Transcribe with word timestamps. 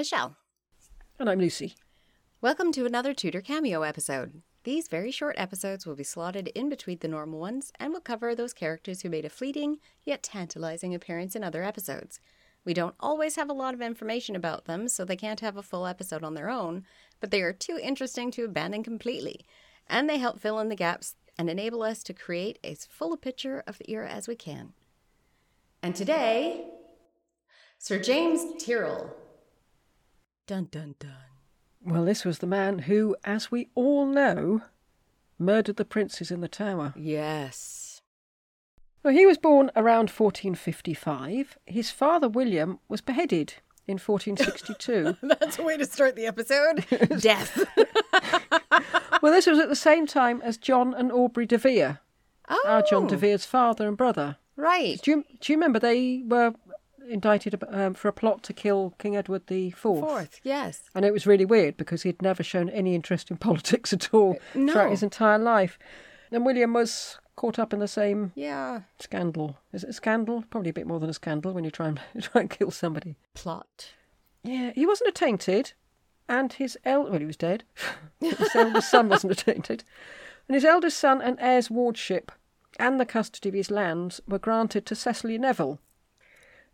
Michelle. 0.00 0.34
And 1.18 1.28
I'm 1.28 1.40
Lucy. 1.40 1.74
Welcome 2.40 2.72
to 2.72 2.86
another 2.86 3.12
Tudor 3.12 3.42
Cameo 3.42 3.82
episode. 3.82 4.40
These 4.64 4.88
very 4.88 5.10
short 5.10 5.34
episodes 5.36 5.84
will 5.84 5.94
be 5.94 6.04
slotted 6.04 6.48
in 6.54 6.70
between 6.70 6.96
the 7.00 7.06
normal 7.06 7.38
ones 7.38 7.70
and 7.78 7.92
will 7.92 8.00
cover 8.00 8.34
those 8.34 8.54
characters 8.54 9.02
who 9.02 9.10
made 9.10 9.26
a 9.26 9.28
fleeting 9.28 9.76
yet 10.02 10.22
tantalizing 10.22 10.94
appearance 10.94 11.36
in 11.36 11.44
other 11.44 11.62
episodes. 11.62 12.18
We 12.64 12.72
don't 12.72 12.94
always 12.98 13.36
have 13.36 13.50
a 13.50 13.52
lot 13.52 13.74
of 13.74 13.82
information 13.82 14.34
about 14.34 14.64
them, 14.64 14.88
so 14.88 15.04
they 15.04 15.16
can't 15.16 15.40
have 15.40 15.58
a 15.58 15.62
full 15.62 15.86
episode 15.86 16.24
on 16.24 16.32
their 16.32 16.48
own, 16.48 16.86
but 17.20 17.30
they 17.30 17.42
are 17.42 17.52
too 17.52 17.78
interesting 17.82 18.30
to 18.30 18.46
abandon 18.46 18.82
completely, 18.82 19.44
and 19.86 20.08
they 20.08 20.16
help 20.16 20.40
fill 20.40 20.60
in 20.60 20.70
the 20.70 20.76
gaps 20.76 21.16
and 21.36 21.50
enable 21.50 21.82
us 21.82 22.02
to 22.04 22.14
create 22.14 22.58
as 22.64 22.86
full 22.86 23.12
a 23.12 23.18
picture 23.18 23.62
of 23.66 23.76
the 23.76 23.90
era 23.90 24.08
as 24.08 24.26
we 24.26 24.34
can. 24.34 24.72
And 25.82 25.94
today, 25.94 26.70
Sir 27.76 27.98
James 27.98 28.64
Tyrrell. 28.64 29.14
Dun 30.46 30.68
dun 30.70 30.94
dun. 30.98 31.10
Well, 31.84 32.04
this 32.04 32.24
was 32.24 32.38
the 32.38 32.46
man 32.46 32.80
who, 32.80 33.16
as 33.24 33.50
we 33.50 33.68
all 33.74 34.06
know, 34.06 34.62
murdered 35.38 35.76
the 35.76 35.84
princes 35.84 36.30
in 36.30 36.40
the 36.40 36.48
tower. 36.48 36.92
Yes. 36.96 38.02
Well, 39.02 39.14
he 39.14 39.24
was 39.24 39.38
born 39.38 39.70
around 39.74 40.10
1455. 40.10 41.56
His 41.64 41.90
father, 41.90 42.28
William, 42.28 42.80
was 42.88 43.00
beheaded 43.00 43.54
in 43.86 43.98
1462. 43.98 45.16
That's 45.40 45.58
a 45.58 45.62
way 45.62 45.78
to 45.78 45.86
start 45.86 46.16
the 46.16 46.26
episode. 46.26 46.84
Death. 47.20 47.64
well, 49.22 49.32
this 49.32 49.46
was 49.46 49.58
at 49.58 49.70
the 49.70 49.76
same 49.76 50.06
time 50.06 50.42
as 50.42 50.58
John 50.58 50.92
and 50.92 51.10
Aubrey 51.10 51.46
de 51.46 51.56
Vere, 51.56 52.00
oh, 52.50 52.64
our 52.66 52.82
John 52.82 53.06
de 53.06 53.14
oh. 53.14 53.18
Vere's 53.18 53.46
father 53.46 53.88
and 53.88 53.96
brother. 53.96 54.36
right. 54.56 55.00
Do 55.02 55.10
you, 55.10 55.24
do 55.40 55.52
you 55.52 55.56
remember 55.56 55.78
they 55.78 56.22
were 56.26 56.52
indicted 57.08 57.62
um, 57.68 57.94
for 57.94 58.08
a 58.08 58.12
plot 58.12 58.42
to 58.44 58.52
kill 58.52 58.94
King 58.98 59.16
Edward 59.16 59.46
the 59.46 59.70
Fourth? 59.72 60.00
Fourth, 60.00 60.40
yes. 60.42 60.82
And 60.94 61.04
it 61.04 61.12
was 61.12 61.26
really 61.26 61.44
weird 61.44 61.76
because 61.76 62.02
he'd 62.02 62.22
never 62.22 62.42
shown 62.42 62.68
any 62.70 62.94
interest 62.94 63.30
in 63.30 63.36
politics 63.48 63.92
at 63.92 64.12
all 64.14 64.38
No. 64.54 64.72
throughout 64.72 64.90
his 64.90 65.02
entire 65.02 65.38
life. 65.38 65.78
And 66.30 66.44
William 66.46 66.72
was 66.72 67.18
caught 67.36 67.58
up 67.58 67.72
in 67.72 67.80
the 67.80 67.88
same 67.88 68.32
Yeah. 68.34 68.82
scandal. 68.98 69.58
Is 69.72 69.82
it 69.84 69.90
a 69.90 69.92
scandal? 69.94 70.44
Probably 70.50 70.70
a 70.70 70.74
bit 70.74 70.86
more 70.86 71.00
than 71.00 71.10
a 71.10 71.14
scandal 71.14 71.52
when 71.52 71.64
you 71.64 71.70
try 71.70 71.88
and 71.88 72.00
try 72.20 72.42
and 72.42 72.50
kill 72.50 72.70
somebody. 72.70 73.16
Plot. 73.34 73.92
Yeah, 74.42 74.72
he 74.74 74.86
wasn't 74.86 75.08
attainted, 75.10 75.72
and 76.28 76.52
his 76.52 76.78
el 76.84 77.04
well, 77.10 77.18
he 77.18 77.26
was 77.26 77.36
dead. 77.36 77.64
his 78.20 78.54
eldest 78.54 78.90
son 78.90 79.08
wasn't 79.08 79.32
attainted, 79.32 79.84
and 80.48 80.54
his 80.54 80.64
eldest 80.64 80.96
son 80.98 81.20
and 81.20 81.36
heir's 81.40 81.70
wardship 81.70 82.32
and 82.78 82.98
the 82.98 83.04
custody 83.04 83.48
of 83.50 83.54
his 83.54 83.70
lands 83.70 84.20
were 84.26 84.38
granted 84.38 84.86
to 84.86 84.94
Cecily 84.94 85.36
Neville. 85.36 85.78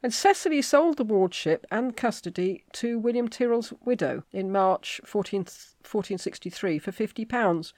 And 0.03 0.13
Cecily 0.13 0.63
sold 0.63 0.99
the 0.99 1.05
wardship 1.05 1.67
and 1.71 1.97
custody 1.97 2.65
to 2.75 2.99
William 2.99 3.29
Tyrrell's 3.29 3.73
widow 3.85 4.25
in 4.33 4.53
March 4.53 5.01
14, 5.05 5.41
1463 5.41 6.79
for 6.79 6.93
fifty 6.93 7.25
pounds. 7.25 7.73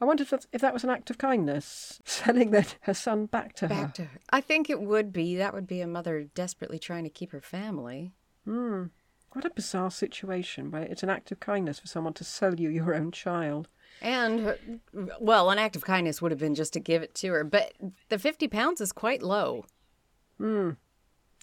I 0.00 0.04
wondered 0.04 0.28
if, 0.52 0.60
that- 0.62 0.72
was 0.72 0.84
an 0.84 0.90
act 0.90 1.10
of 1.10 1.18
kindness, 1.18 2.00
selling 2.04 2.50
then 2.52 2.66
her 2.82 2.94
son 2.94 3.26
back 3.26 3.54
to 3.56 3.68
her. 3.68 3.74
Back 3.74 3.94
to 3.94 4.04
her. 4.04 4.18
I 4.30 4.40
think 4.40 4.70
it 4.70 4.80
would 4.80 5.12
be. 5.12 5.36
That 5.36 5.52
would 5.54 5.66
be 5.66 5.80
a 5.80 5.86
mother 5.86 6.24
desperately 6.34 6.78
trying 6.78 7.04
to 7.04 7.10
keep 7.10 7.32
her 7.32 7.40
family. 7.40 8.12
Hmm. 8.44 8.84
What 9.32 9.44
a 9.44 9.50
bizarre 9.50 9.90
situation 9.90 10.70
where 10.70 10.82
it's 10.82 11.02
an 11.02 11.10
act 11.10 11.30
of 11.30 11.38
kindness 11.38 11.78
for 11.78 11.86
someone 11.86 12.14
to 12.14 12.24
sell 12.24 12.54
you 12.58 12.70
your 12.70 12.94
own 12.94 13.12
child. 13.12 13.68
And, 14.00 14.56
well, 15.20 15.50
an 15.50 15.58
act 15.58 15.76
of 15.76 15.84
kindness 15.84 16.22
would 16.22 16.30
have 16.32 16.40
been 16.40 16.54
just 16.54 16.72
to 16.72 16.80
give 16.80 17.02
it 17.02 17.14
to 17.16 17.28
her, 17.32 17.44
but 17.44 17.72
the 18.08 18.18
50 18.18 18.48
pounds 18.48 18.80
is 18.80 18.90
quite 18.92 19.22
low. 19.22 19.66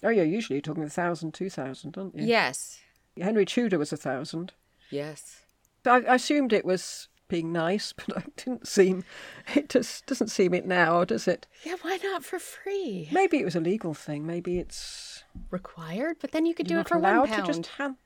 Oh, 0.02 0.08
yeah, 0.10 0.22
usually 0.22 0.56
you're 0.56 0.62
talking 0.62 0.82
a 0.84 0.88
thousand, 0.90 1.32
two 1.34 1.48
thousand, 1.50 1.96
aren't 1.96 2.16
you? 2.16 2.26
Yes. 2.26 2.78
Henry 3.20 3.44
Tudor 3.46 3.78
was 3.78 3.92
a 3.92 3.96
thousand. 3.96 4.52
Yes. 4.90 5.42
I, 5.86 6.02
I 6.02 6.14
assumed 6.16 6.52
it 6.52 6.64
was 6.64 7.08
being 7.28 7.50
nice, 7.52 7.92
but 8.06 8.08
it 8.18 8.36
didn't 8.36 8.68
seem. 8.68 9.04
It 9.54 9.68
just 9.68 10.06
doesn't 10.06 10.28
seem 10.28 10.52
it 10.54 10.66
now, 10.66 11.04
does 11.04 11.26
it? 11.26 11.46
Yeah, 11.64 11.76
why 11.82 11.98
not 12.02 12.24
for 12.24 12.38
free? 12.38 13.08
Maybe 13.12 13.38
it 13.38 13.44
was 13.44 13.56
a 13.56 13.60
legal 13.60 13.94
thing. 13.94 14.26
Maybe 14.26 14.58
it's 14.58 15.24
Required, 15.50 16.16
but 16.20 16.32
then 16.32 16.46
you 16.46 16.54
could 16.54 16.66
do 16.66 16.78
it 16.78 16.88
for 16.88 16.98
one 16.98 17.26
pound. 17.28 17.46
to 17.46 17.52
just 17.52 17.66
hand. 17.76 17.96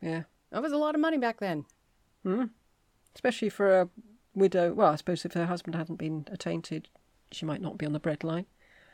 Yeah, 0.00 0.22
That 0.50 0.62
was 0.62 0.72
a 0.72 0.76
lot 0.78 0.94
of 0.94 1.00
money 1.00 1.18
back 1.18 1.38
then. 1.40 1.64
Hmm. 2.24 2.44
especially 3.14 3.48
for 3.48 3.80
a 3.80 3.88
widow. 4.34 4.72
Well, 4.72 4.92
I 4.92 4.96
suppose 4.96 5.24
if 5.24 5.32
her 5.32 5.46
husband 5.46 5.74
hadn't 5.74 5.96
been 5.96 6.26
attainted, 6.30 6.88
she 7.32 7.44
might 7.44 7.60
not 7.60 7.78
be 7.78 7.86
on 7.86 7.92
the 7.92 8.00
breadline. 8.00 8.46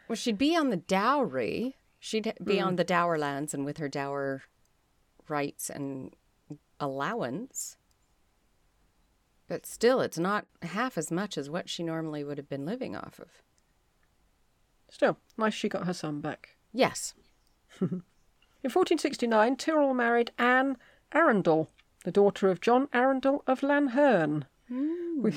Well, 0.08 0.16
she'd 0.16 0.38
be 0.38 0.56
on 0.56 0.70
the 0.70 0.76
dowry. 0.76 1.76
She'd 2.00 2.32
be 2.42 2.60
on 2.60 2.70
hmm. 2.70 2.76
the 2.76 2.84
dower 2.84 3.18
lands 3.18 3.52
and 3.52 3.64
with 3.64 3.78
her 3.78 3.88
dower 3.88 4.42
rights 5.28 5.68
and 5.68 6.14
allowance. 6.80 7.76
But 9.48 9.66
still, 9.66 10.00
it's 10.00 10.18
not 10.18 10.46
half 10.62 10.98
as 10.98 11.10
much 11.10 11.36
as 11.38 11.50
what 11.50 11.68
she 11.68 11.82
normally 11.82 12.22
would 12.22 12.38
have 12.38 12.48
been 12.48 12.66
living 12.66 12.94
off 12.96 13.18
of. 13.18 13.28
Still, 14.90 15.18
nice 15.36 15.54
she 15.54 15.68
got 15.68 15.86
her 15.86 15.94
son 15.94 16.20
back. 16.20 16.56
Yes. 16.72 17.14
In 17.80 18.02
1469, 18.62 19.56
Tyrrell 19.56 19.94
married 19.94 20.32
Anne 20.38 20.76
Arundel, 21.12 21.70
the 22.04 22.10
daughter 22.10 22.50
of 22.50 22.60
John 22.60 22.88
Arundel 22.92 23.42
of 23.46 23.60
Lanherne, 23.60 24.44
hmm. 24.68 25.22
with, 25.22 25.36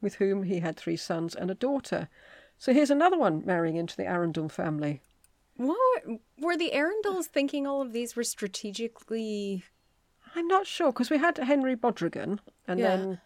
with 0.00 0.16
whom 0.16 0.44
he 0.44 0.60
had 0.60 0.76
three 0.76 0.96
sons 0.96 1.34
and 1.34 1.50
a 1.50 1.54
daughter. 1.54 2.08
So 2.58 2.72
here's 2.72 2.90
another 2.90 3.18
one 3.18 3.42
marrying 3.44 3.76
into 3.76 3.96
the 3.96 4.06
Arundel 4.06 4.48
family. 4.48 5.00
What 5.56 5.80
were 6.38 6.56
the 6.56 6.72
Arundels 6.74 7.26
thinking 7.26 7.66
all 7.66 7.80
of 7.82 7.92
these 7.92 8.14
were 8.16 8.24
strategically 8.24 9.64
I'm 10.34 10.48
not 10.48 10.66
sure, 10.66 10.92
because 10.92 11.08
we 11.08 11.16
had 11.18 11.38
Henry 11.38 11.74
Bodrugan 11.76 12.40
and 12.68 12.78
Yeah. 12.80 12.96
then 12.96 13.20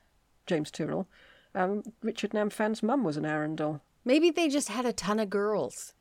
James 0.46 0.70
Tyrrell. 0.70 1.08
Um, 1.56 1.82
Richard 2.02 2.30
Nanfan's 2.30 2.82
mum 2.84 3.02
was 3.02 3.16
an 3.16 3.24
Arundel. 3.24 3.80
maybe 4.04 4.30
they 4.30 4.48
just 4.48 4.68
had 4.68 4.86
a 4.86 4.92
ton 4.92 5.18
of 5.18 5.28
girls. 5.30 5.94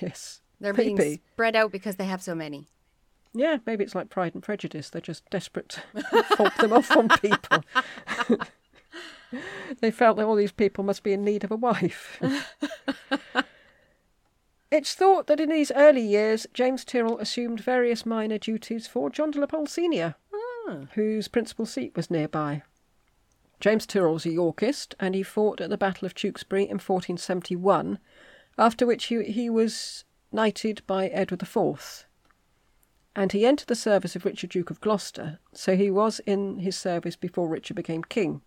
Yes. 0.00 0.40
They're 0.60 0.72
maybe. 0.72 0.94
being 0.94 1.20
spread 1.34 1.54
out 1.56 1.70
because 1.72 1.96
they 1.96 2.04
have 2.06 2.22
so 2.22 2.34
many. 2.34 2.68
Yeah, 3.34 3.58
maybe 3.66 3.84
it's 3.84 3.94
like 3.94 4.08
Pride 4.08 4.34
and 4.34 4.42
Prejudice. 4.42 4.88
They're 4.88 5.00
just 5.02 5.28
desperate 5.30 5.68
to 5.94 6.22
fob 6.36 6.54
them 6.56 6.72
off 6.72 6.90
on 6.96 7.08
people. 7.08 7.62
they 9.80 9.90
felt 9.90 10.16
that 10.16 10.26
all 10.26 10.36
these 10.36 10.52
people 10.52 10.84
must 10.84 11.02
be 11.02 11.12
in 11.12 11.24
need 11.24 11.44
of 11.44 11.50
a 11.50 11.56
wife. 11.56 12.20
it's 14.70 14.94
thought 14.94 15.26
that 15.26 15.40
in 15.40 15.50
these 15.50 15.72
early 15.74 16.02
years, 16.02 16.46
James 16.52 16.84
Tyrrell 16.84 17.18
assumed 17.18 17.60
various 17.60 18.06
minor 18.06 18.38
duties 18.38 18.86
for 18.86 19.10
John 19.10 19.30
de 19.30 19.40
la 19.40 19.46
Pole 19.46 19.66
Senior, 19.66 20.16
ah. 20.34 20.86
whose 20.94 21.28
principal 21.28 21.66
seat 21.66 21.94
was 21.96 22.10
nearby. 22.10 22.62
James 23.58 23.86
Tyrrell 23.86 24.14
was 24.14 24.26
a 24.26 24.30
Yorkist, 24.30 24.94
and 25.00 25.14
he 25.14 25.22
fought 25.22 25.60
at 25.60 25.70
the 25.70 25.78
Battle 25.78 26.06
of 26.06 26.14
Tewkesbury 26.14 26.64
in 26.64 26.78
1471, 26.78 27.98
after 28.58 28.86
which 28.86 29.06
he, 29.06 29.22
he 29.24 29.48
was 29.48 30.04
knighted 30.30 30.82
by 30.86 31.06
Edward 31.08 31.42
IV 31.42 32.06
and 33.16 33.32
he 33.32 33.46
entered 33.46 33.68
the 33.68 33.74
service 33.74 34.14
of 34.14 34.26
Richard, 34.26 34.50
Duke 34.50 34.68
of 34.68 34.80
Gloucester, 34.82 35.38
so 35.54 35.74
he 35.74 35.90
was 35.90 36.20
in 36.26 36.58
his 36.58 36.76
service 36.76 37.16
before 37.16 37.48
Richard 37.48 37.74
became 37.74 38.04
king. 38.04 38.42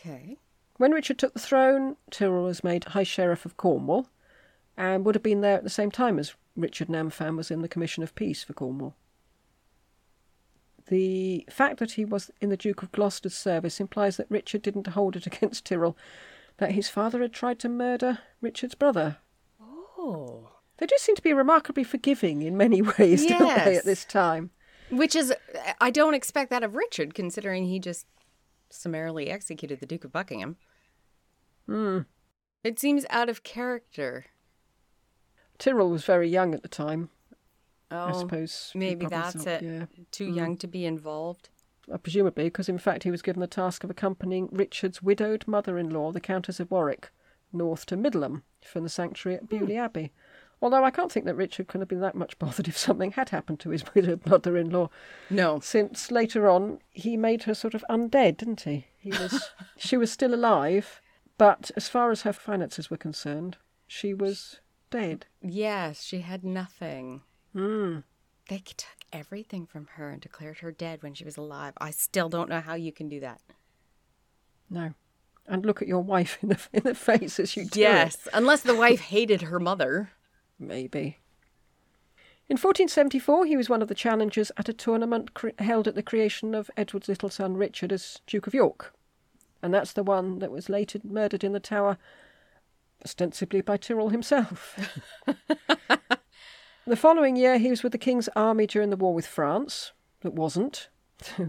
Okay. 0.00 0.38
When 0.76 0.92
Richard 0.92 1.18
took 1.18 1.34
the 1.34 1.40
throne, 1.40 1.96
Tyrrell 2.10 2.44
was 2.44 2.64
made 2.64 2.84
High 2.84 3.02
Sheriff 3.02 3.44
of 3.44 3.56
Cornwall 3.56 4.08
and 4.76 5.04
would 5.04 5.14
have 5.14 5.22
been 5.22 5.42
there 5.42 5.56
at 5.56 5.64
the 5.64 5.70
same 5.70 5.90
time 5.90 6.18
as 6.18 6.34
Richard 6.56 6.88
Nanfan 6.88 7.36
was 7.36 7.50
in 7.50 7.60
the 7.60 7.68
Commission 7.68 8.02
of 8.02 8.14
Peace 8.14 8.42
for 8.42 8.54
Cornwall. 8.54 8.94
The 10.88 11.46
fact 11.50 11.78
that 11.78 11.92
he 11.92 12.04
was 12.04 12.30
in 12.40 12.48
the 12.48 12.56
Duke 12.56 12.82
of 12.82 12.92
Gloucester's 12.92 13.34
service 13.34 13.78
implies 13.78 14.16
that 14.16 14.30
Richard 14.30 14.62
didn't 14.62 14.88
hold 14.88 15.16
it 15.16 15.26
against 15.28 15.66
Tyrrell 15.66 15.96
that 16.56 16.72
his 16.72 16.88
father 16.88 17.20
had 17.20 17.32
tried 17.32 17.58
to 17.60 17.68
murder 17.68 18.20
Richard's 18.40 18.74
brother. 18.74 19.18
Oh. 19.60 20.48
They 20.78 20.86
do 20.86 20.96
seem 20.98 21.14
to 21.16 21.22
be 21.22 21.34
remarkably 21.34 21.84
forgiving 21.84 22.42
in 22.42 22.56
many 22.56 22.80
ways, 22.98 23.26
don't 23.26 23.64
they, 23.64 23.76
at 23.76 23.84
this 23.84 24.06
time? 24.06 24.50
Which 24.90 25.14
is, 25.14 25.32
I 25.80 25.90
don't 25.90 26.14
expect 26.14 26.50
that 26.50 26.64
of 26.64 26.74
Richard, 26.74 27.14
considering 27.14 27.66
he 27.66 27.78
just 27.78 28.06
summarily 28.70 29.28
executed 29.30 29.80
the 29.80 29.86
Duke 29.86 30.04
of 30.04 30.12
Buckingham. 30.12 30.56
Hmm. 31.66 32.00
It 32.64 32.78
seems 32.78 33.06
out 33.10 33.28
of 33.28 33.42
character. 33.42 34.26
Tyrrell 35.58 35.90
was 35.90 36.04
very 36.04 36.28
young 36.28 36.54
at 36.54 36.62
the 36.62 36.68
time. 36.68 37.10
I 37.90 38.10
Oh, 38.12 38.20
suppose. 38.20 38.70
maybe 38.74 39.06
that's 39.06 39.44
it. 39.46 39.62
Yeah, 39.62 39.86
Too 40.10 40.26
young 40.32 40.56
to 40.58 40.66
be 40.66 40.84
involved. 40.86 41.48
Uh, 41.92 41.98
presumably 41.98 42.44
because 42.44 42.68
in 42.68 42.78
fact 42.78 43.02
he 43.02 43.10
was 43.10 43.22
given 43.22 43.40
the 43.40 43.46
task 43.48 43.82
of 43.82 43.90
accompanying 43.90 44.48
Richard's 44.52 45.02
widowed 45.02 45.46
mother-in-law, 45.48 46.12
the 46.12 46.20
Countess 46.20 46.60
of 46.60 46.70
Warwick, 46.70 47.10
north 47.52 47.84
to 47.86 47.96
Middleham 47.96 48.44
from 48.64 48.84
the 48.84 48.88
sanctuary 48.88 49.36
at 49.38 49.48
Beaulieu 49.48 49.76
Abbey. 49.76 50.12
Although 50.62 50.84
I 50.84 50.90
can't 50.90 51.10
think 51.10 51.24
that 51.26 51.36
Richard 51.36 51.68
could 51.68 51.80
have 51.80 51.88
been 51.88 52.00
that 52.00 52.14
much 52.14 52.38
bothered 52.38 52.68
if 52.68 52.76
something 52.76 53.12
had 53.12 53.30
happened 53.30 53.60
to 53.60 53.70
his 53.70 53.84
widowed 53.94 54.26
mother-in-law, 54.30 54.90
No. 55.30 55.60
since 55.60 56.10
later 56.10 56.48
on 56.48 56.80
he 56.90 57.16
made 57.16 57.44
her 57.44 57.54
sort 57.54 57.74
of 57.74 57.84
undead, 57.88 58.38
didn't 58.38 58.62
he? 58.62 58.86
He 58.98 59.10
was, 59.10 59.50
she 59.78 59.96
was 59.96 60.12
still 60.12 60.34
alive, 60.34 61.00
but 61.38 61.70
as 61.76 61.88
far 61.88 62.10
as 62.10 62.22
her 62.22 62.32
finances 62.32 62.90
were 62.90 62.96
concerned, 62.98 63.56
she 63.86 64.12
was 64.12 64.60
dead. 64.90 65.26
Yes, 65.40 66.02
she 66.02 66.20
had 66.20 66.44
nothing. 66.44 67.22
Hmm. 67.54 68.00
They 68.48 68.58
took 68.58 68.86
everything 69.12 69.64
from 69.66 69.86
her 69.94 70.10
and 70.10 70.20
declared 70.20 70.58
her 70.58 70.72
dead 70.72 71.02
when 71.02 71.14
she 71.14 71.24
was 71.24 71.36
alive. 71.36 71.72
I 71.78 71.90
still 71.92 72.28
don't 72.28 72.48
know 72.50 72.60
how 72.60 72.74
you 72.74 72.92
can 72.92 73.08
do 73.08 73.20
that. 73.20 73.40
No. 74.68 74.94
And 75.46 75.64
look 75.64 75.80
at 75.82 75.88
your 75.88 76.02
wife 76.02 76.38
in 76.42 76.50
the, 76.50 76.58
in 76.72 76.82
the 76.84 76.94
face 76.94 77.40
as 77.40 77.56
you 77.56 77.64
do 77.64 77.80
it. 77.80 77.82
Yes, 77.82 78.28
unless 78.34 78.60
the 78.62 78.74
wife 78.76 79.00
hated 79.00 79.42
her 79.42 79.58
mother. 79.58 80.10
Maybe. 80.60 81.18
In 82.50 82.54
1474, 82.54 83.46
he 83.46 83.56
was 83.56 83.70
one 83.70 83.80
of 83.80 83.88
the 83.88 83.94
challengers 83.94 84.52
at 84.56 84.68
a 84.68 84.72
tournament 84.72 85.34
cre- 85.34 85.48
held 85.58 85.88
at 85.88 85.94
the 85.94 86.02
creation 86.02 86.54
of 86.54 86.70
Edward's 86.76 87.08
little 87.08 87.30
son 87.30 87.56
Richard 87.56 87.92
as 87.92 88.20
Duke 88.26 88.46
of 88.46 88.54
York. 88.54 88.92
And 89.62 89.72
that's 89.72 89.92
the 89.92 90.02
one 90.02 90.38
that 90.40 90.50
was 90.50 90.68
later 90.68 90.98
murdered 91.04 91.44
in 91.44 91.52
the 91.52 91.60
tower, 91.60 91.96
ostensibly 93.04 93.60
by 93.60 93.76
Tyrrell 93.76 94.08
himself. 94.08 94.76
the 96.86 96.96
following 96.96 97.36
year, 97.36 97.58
he 97.58 97.70
was 97.70 97.82
with 97.82 97.92
the 97.92 97.98
King's 97.98 98.28
army 98.36 98.66
during 98.66 98.90
the 98.90 98.96
war 98.96 99.14
with 99.14 99.26
France. 99.26 99.92
That 100.22 100.34
wasn't. 100.34 100.88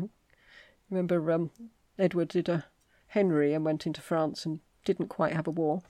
Remember, 0.89 1.31
um, 1.31 1.51
Edward 1.97 2.27
did 2.29 2.47
a 2.47 2.65
Henry 3.07 3.53
and 3.53 3.65
went 3.65 3.85
into 3.85 4.01
France 4.01 4.45
and 4.45 4.59
didn't 4.85 5.07
quite 5.07 5.33
have 5.33 5.47
a 5.47 5.51
war. 5.51 5.81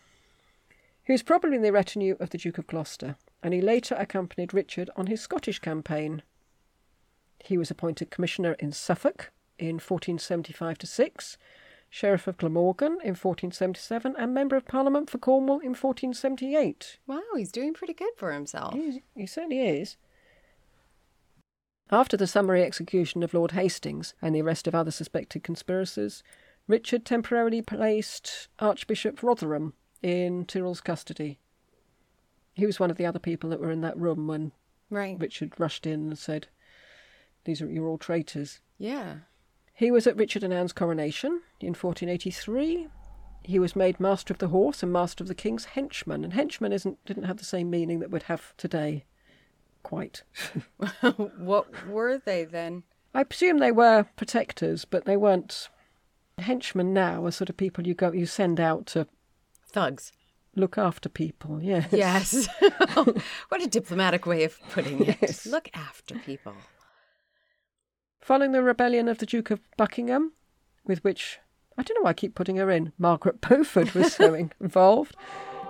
He 1.04 1.12
was 1.12 1.24
probably 1.24 1.56
in 1.56 1.62
the 1.64 1.72
retinue 1.72 2.16
of 2.20 2.30
the 2.30 2.38
Duke 2.38 2.58
of 2.58 2.68
Gloucester, 2.68 3.16
and 3.42 3.54
he 3.54 3.62
later 3.62 3.96
accompanied 3.96 4.54
Richard 4.54 4.90
on 4.96 5.08
his 5.08 5.22
Scottish 5.22 5.60
campaign. 5.60 6.22
He 7.40 7.58
was 7.58 7.72
appointed 7.72 8.12
commissioner 8.12 8.54
in 8.54 8.72
Suffolk 8.72 9.32
in 9.58 9.76
1475 9.76 10.78
to 10.80 10.88
6, 10.88 11.38
Sheriff 11.90 12.28
of 12.28 12.38
Glamorgan 12.38 12.94
in 13.04 13.16
1477, 13.16 14.16
and 14.18 14.34
Member 14.34 14.56
of 14.56 14.66
Parliament 14.66 15.10
for 15.10 15.18
Cornwall 15.18 15.60
in 15.60 15.70
1478. 15.70 17.00
Wow, 17.08 17.22
he's 17.36 17.52
doing 17.52 17.74
pretty 17.74 17.94
good 17.94 18.14
for 18.16 18.32
himself. 18.32 18.74
He, 18.74 19.02
he 19.16 19.26
certainly 19.26 19.60
is. 19.60 19.98
After 21.90 22.16
the 22.16 22.28
summary 22.28 22.64
execution 22.64 23.24
of 23.24 23.34
Lord 23.34 23.52
Hastings 23.52 24.14
and 24.22 24.34
the 24.34 24.42
arrest 24.42 24.68
of 24.68 24.76
other 24.76 24.92
suspected 24.92 25.44
conspirators, 25.44 26.24
Richard 26.68 27.04
temporarily 27.06 27.62
placed 27.62 28.48
Archbishop 28.60 29.22
Rotherham 29.22 29.74
in 30.02 30.46
Tyrrell's 30.46 30.82
custody. 30.82 31.40
He 32.54 32.66
was 32.66 32.80
one 32.80 32.92
of 32.92 32.98
the 32.98 33.06
other 33.06 33.20
people 33.20 33.50
that 33.50 33.60
were 33.60 33.72
in 33.72 33.82
that 33.82 33.98
room 33.98 34.28
when 34.28 34.52
Right. 34.92 35.18
Richard 35.18 35.54
rushed 35.58 35.88
in 35.88 36.02
and 36.02 36.18
said, 36.18 36.48
These 37.46 37.62
are 37.62 37.72
you're 37.72 37.88
all 37.88 37.98
traitors. 37.98 38.60
Yeah. 38.78 39.20
He 39.74 39.90
was 39.90 40.06
at 40.06 40.18
Richard 40.18 40.44
and 40.44 40.54
Anne's 40.54 40.74
coronation 40.74 41.42
in 41.62 41.70
1483. 41.70 42.88
He 43.44 43.58
was 43.58 43.76
made 43.76 44.00
Master 44.00 44.34
of 44.34 44.40
the 44.40 44.50
Horse 44.50 44.84
and 44.84 44.92
Master 44.92 45.24
of 45.24 45.30
the 45.30 45.34
King's 45.34 45.66
henchman, 45.66 46.24
and 46.24 46.34
henchman 46.34 46.74
isn't 46.74 47.04
didn't 47.06 47.24
have 47.24 47.38
the 47.38 47.46
same 47.46 47.70
meaning 47.70 48.00
that 48.00 48.12
we'd 48.12 48.24
have 48.24 48.54
today. 48.58 49.06
Quite. 49.82 50.24
what 51.38 51.88
were 51.88 52.20
they 52.20 52.44
then? 52.44 52.84
I 53.16 53.24
presume 53.24 53.58
they 53.58 53.72
were 53.72 54.06
protectors, 54.16 54.86
but 54.86 55.06
they 55.06 55.18
weren't. 55.18 55.70
Henchmen 56.38 56.94
now 56.94 57.26
are 57.26 57.32
sort 57.32 57.50
of 57.50 57.58
people 57.58 57.88
you 57.88 57.94
go 57.94 58.12
you 58.12 58.26
send 58.26 58.60
out 58.60 58.86
to 58.88 59.08
Thugs. 59.72 60.12
look 60.56 60.78
after 60.78 61.08
people. 61.10 61.62
Yes. 61.62 61.88
Yes. 61.92 62.48
what 63.50 63.64
a 63.64 63.68
diplomatic 63.68 64.26
way 64.26 64.44
of 64.44 64.60
putting 64.70 65.06
it. 65.06 65.18
Yes. 65.22 65.46
Look 65.46 65.70
after 65.74 66.16
people. 66.20 66.54
Following 68.20 68.52
the 68.52 68.62
rebellion 68.62 69.08
of 69.08 69.18
the 69.18 69.26
Duke 69.26 69.50
of 69.50 69.62
Buckingham, 69.78 70.34
with 70.86 71.04
which 71.04 71.40
I 71.78 71.84
don't 71.84 71.96
know 71.96 72.04
why 72.04 72.12
I 72.12 72.14
keep 72.14 72.36
putting 72.36 72.58
her 72.58 72.70
in, 72.70 72.92
Margaret 72.98 73.42
Beaufort 73.42 73.96
was 73.96 74.14
so 74.14 74.34
involved. 74.60 75.16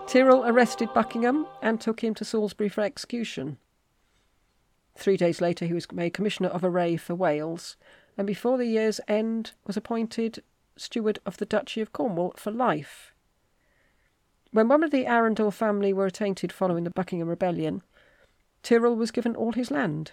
Tyrrell 0.07 0.45
arrested 0.45 0.89
Buckingham 0.93 1.45
and 1.61 1.79
took 1.79 2.03
him 2.03 2.13
to 2.15 2.25
Salisbury 2.25 2.69
for 2.69 2.81
execution. 2.81 3.57
Three 4.97 5.15
days 5.15 5.39
later, 5.39 5.65
he 5.65 5.73
was 5.73 5.89
made 5.91 6.13
Commissioner 6.13 6.49
of 6.49 6.63
Array 6.63 6.97
for 6.97 7.15
Wales, 7.15 7.77
and 8.17 8.27
before 8.27 8.57
the 8.57 8.65
year's 8.65 8.99
end, 9.07 9.51
was 9.65 9.77
appointed 9.77 10.43
Steward 10.75 11.19
of 11.25 11.37
the 11.37 11.45
Duchy 11.45 11.79
of 11.81 11.93
Cornwall 11.93 12.33
for 12.35 12.51
life. 12.51 13.10
When 14.51 14.67
one 14.67 14.83
of 14.83 14.91
the 14.91 15.05
Arundel 15.05 15.51
family 15.51 15.93
were 15.93 16.05
attainted 16.05 16.51
following 16.51 16.83
the 16.83 16.89
Buckingham 16.89 17.29
Rebellion, 17.29 17.81
Tyrrell 18.63 18.95
was 18.95 19.11
given 19.11 19.35
all 19.35 19.53
his 19.53 19.71
land, 19.71 20.11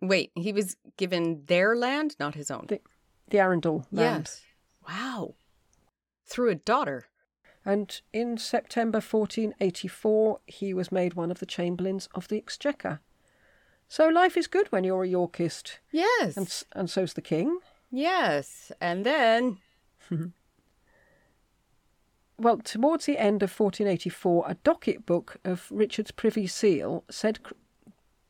Wait, 0.00 0.30
he 0.36 0.52
was 0.52 0.76
given 0.96 1.42
their 1.46 1.74
land, 1.74 2.14
not 2.20 2.36
his 2.36 2.52
own. 2.52 2.66
the, 2.68 2.80
the 3.30 3.40
Arundel 3.40 3.84
land. 3.90 4.26
Yes. 4.26 4.42
Wow. 4.88 5.34
Through 6.24 6.50
a 6.50 6.54
daughter. 6.54 7.06
And 7.64 8.00
in 8.12 8.38
September 8.38 8.98
1484, 8.98 10.38
he 10.46 10.72
was 10.72 10.92
made 10.92 11.14
one 11.14 11.32
of 11.32 11.40
the 11.40 11.46
Chamberlains 11.46 12.08
of 12.14 12.28
the 12.28 12.38
Exchequer. 12.38 13.00
So 13.88 14.06
life 14.08 14.36
is 14.36 14.46
good 14.46 14.70
when 14.70 14.84
you're 14.84 15.02
a 15.02 15.08
Yorkist, 15.08 15.80
Yes. 15.90 16.36
and 16.36 16.62
and 16.72 16.88
so's 16.88 17.14
the 17.14 17.20
king. 17.22 17.58
yes. 17.90 18.70
And 18.80 19.04
then 19.04 19.58
Well, 22.40 22.58
towards 22.58 23.06
the 23.06 23.18
end 23.18 23.42
of 23.42 23.50
1484, 23.50 24.44
a 24.46 24.54
docket 24.62 25.04
book 25.04 25.38
of 25.44 25.66
Richard's 25.70 26.12
Privy 26.12 26.46
Seal 26.46 27.04
said 27.10 27.40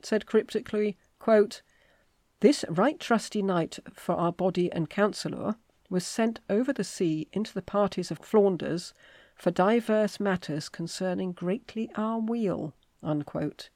said 0.03 0.27
cryptically, 0.27 0.97
quote, 1.19 1.61
"This 2.41 2.65
right 2.71 2.99
trusty 2.99 3.43
knight 3.43 3.79
for 3.93 4.15
our 4.15 4.33
body 4.33 4.73
and 4.73 4.89
counsellor 4.89 5.57
was 5.91 6.07
sent 6.07 6.41
over 6.49 6.73
the 6.73 6.85
sea 6.85 7.29
into 7.33 7.53
the 7.53 7.63
parties 7.63 8.11
of 8.11 8.19
Flanders 8.19 8.95
for 9.35 9.51
divers 9.51 10.19
matters 10.19 10.69
concerning 10.71 11.33
greatly 11.33 11.91
our 11.95 12.19
weal." 12.19 12.75
Unquote. 13.03 13.69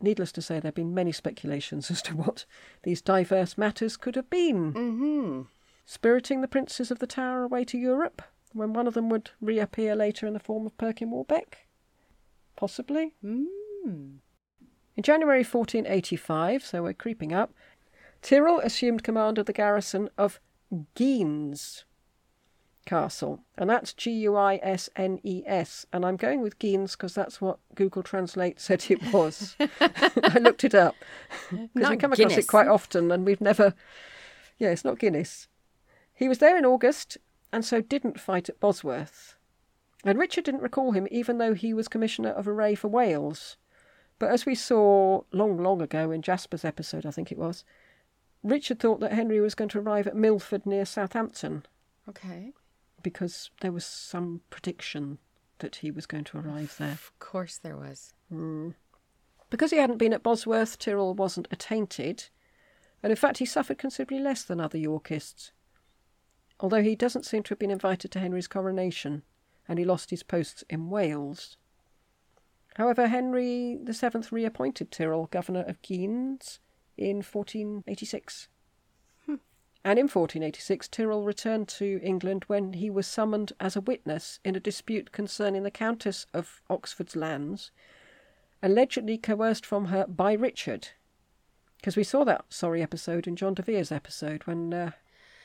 Needless 0.00 0.32
to 0.32 0.42
say, 0.42 0.56
there 0.56 0.68
have 0.68 0.74
been 0.74 0.94
many 0.94 1.12
speculations 1.12 1.90
as 1.92 2.02
to 2.02 2.16
what 2.16 2.44
these 2.82 3.00
diverse 3.00 3.56
matters 3.56 3.96
could 3.96 4.16
have 4.16 4.30
been. 4.30 4.72
mm-hmm. 4.72 5.42
Spiriting 5.84 6.40
the 6.40 6.48
princes 6.48 6.90
of 6.90 6.98
the 6.98 7.06
Tower 7.06 7.44
away 7.44 7.64
to 7.64 7.78
Europe, 7.78 8.20
when 8.56 8.72
one 8.72 8.86
of 8.86 8.94
them 8.94 9.08
would 9.10 9.30
reappear 9.40 9.94
later 9.94 10.26
in 10.26 10.32
the 10.32 10.40
form 10.40 10.66
of 10.66 10.76
Perkin 10.78 11.10
Warbeck? 11.10 11.66
Possibly. 12.56 13.14
Mm. 13.24 13.46
In 14.96 15.02
January 15.02 15.44
1485, 15.44 16.64
so 16.64 16.82
we're 16.82 16.94
creeping 16.94 17.32
up, 17.32 17.52
Tyrrell 18.22 18.60
assumed 18.60 19.04
command 19.04 19.38
of 19.38 19.46
the 19.46 19.52
garrison 19.52 20.08
of 20.16 20.40
Guines 20.94 21.84
Castle, 22.86 23.40
and 23.58 23.68
that's 23.68 23.92
G 23.92 24.10
U 24.12 24.36
I 24.36 24.58
S 24.62 24.88
N 24.96 25.20
E 25.22 25.42
S. 25.44 25.84
And 25.92 26.04
I'm 26.04 26.16
going 26.16 26.40
with 26.40 26.58
Guines 26.58 26.92
because 26.92 27.14
that's 27.14 27.40
what 27.40 27.58
Google 27.74 28.02
Translate 28.02 28.58
said 28.60 28.86
it 28.88 29.12
was. 29.12 29.56
I 29.80 30.38
looked 30.40 30.64
it 30.64 30.74
up 30.74 30.94
because 31.50 31.90
we 31.90 31.96
come 31.96 32.12
across 32.12 32.16
Guinness. 32.16 32.38
it 32.38 32.48
quite 32.48 32.68
often, 32.68 33.10
and 33.10 33.26
we've 33.26 33.40
never. 33.40 33.74
Yeah, 34.58 34.70
it's 34.70 34.84
not 34.84 34.98
Guinness. 34.98 35.48
He 36.14 36.28
was 36.28 36.38
there 36.38 36.56
in 36.56 36.64
August, 36.64 37.18
and 37.52 37.64
so 37.64 37.80
didn't 37.80 38.20
fight 38.20 38.48
at 38.48 38.60
Bosworth. 38.60 39.36
And 40.04 40.18
Richard 40.18 40.44
didn't 40.44 40.62
recall 40.62 40.92
him, 40.92 41.08
even 41.10 41.38
though 41.38 41.54
he 41.54 41.72
was 41.74 41.88
Commissioner 41.88 42.30
of 42.30 42.46
Array 42.46 42.74
for 42.74 42.88
Wales. 42.88 43.56
But 44.18 44.30
as 44.30 44.46
we 44.46 44.54
saw 44.54 45.22
long, 45.32 45.58
long 45.62 45.82
ago 45.82 46.10
in 46.10 46.22
Jasper's 46.22 46.64
episode, 46.64 47.04
I 47.04 47.10
think 47.10 47.30
it 47.32 47.38
was, 47.38 47.64
Richard 48.42 48.78
thought 48.78 49.00
that 49.00 49.12
Henry 49.12 49.40
was 49.40 49.54
going 49.54 49.68
to 49.70 49.80
arrive 49.80 50.06
at 50.06 50.16
Milford 50.16 50.64
near 50.66 50.84
Southampton 50.84 51.66
Okay. 52.08 52.52
because 53.02 53.50
there 53.60 53.72
was 53.72 53.84
some 53.84 54.42
prediction 54.50 55.18
that 55.58 55.76
he 55.76 55.90
was 55.90 56.06
going 56.06 56.24
to 56.24 56.38
arrive 56.38 56.76
there. 56.78 56.92
Of 56.92 57.18
course 57.18 57.58
there 57.58 57.76
was. 57.76 58.12
Hmm. 58.30 58.70
Because 59.50 59.70
he 59.70 59.78
hadn't 59.78 59.98
been 59.98 60.12
at 60.12 60.22
Bosworth, 60.22 60.78
Tyrrell 60.78 61.14
wasn't 61.14 61.48
attainted, 61.50 62.28
and 63.02 63.10
in 63.10 63.16
fact 63.16 63.38
he 63.38 63.46
suffered 63.46 63.78
considerably 63.78 64.18
less 64.20 64.42
than 64.42 64.60
other 64.60 64.78
Yorkists. 64.78 65.52
Although 66.60 66.82
he 66.82 66.96
doesn't 66.96 67.26
seem 67.26 67.42
to 67.44 67.50
have 67.50 67.58
been 67.58 67.70
invited 67.70 68.10
to 68.12 68.20
Henry's 68.20 68.48
coronation, 68.48 69.22
and 69.68 69.78
he 69.78 69.84
lost 69.84 70.10
his 70.10 70.22
posts 70.22 70.64
in 70.70 70.90
Wales. 70.90 71.56
However, 72.76 73.08
Henry 73.08 73.78
VII 73.82 74.22
reappointed 74.30 74.90
Tyrrell 74.90 75.26
governor 75.26 75.62
of 75.62 75.80
Guines 75.82 76.58
in 76.96 77.16
1486. 77.16 78.48
And 79.86 80.00
in 80.00 80.06
1486, 80.06 80.88
Tyrrell 80.88 81.24
returned 81.24 81.68
to 81.68 82.00
England 82.02 82.42
when 82.48 82.72
he 82.72 82.90
was 82.90 83.06
summoned 83.06 83.52
as 83.60 83.76
a 83.76 83.80
witness 83.80 84.40
in 84.44 84.56
a 84.56 84.60
dispute 84.60 85.12
concerning 85.12 85.62
the 85.62 85.70
Countess 85.70 86.26
of 86.34 86.60
Oxford's 86.68 87.14
lands, 87.14 87.70
allegedly 88.60 89.16
coerced 89.16 89.64
from 89.64 89.86
her 89.86 90.04
by 90.08 90.32
Richard. 90.32 90.88
Because 91.76 91.96
we 91.96 92.02
saw 92.02 92.24
that 92.24 92.46
sorry 92.48 92.82
episode 92.82 93.28
in 93.28 93.36
John 93.36 93.54
de 93.54 93.62
Vere's 93.62 93.92
episode 93.92 94.42
when 94.48 94.74
uh, 94.74 94.90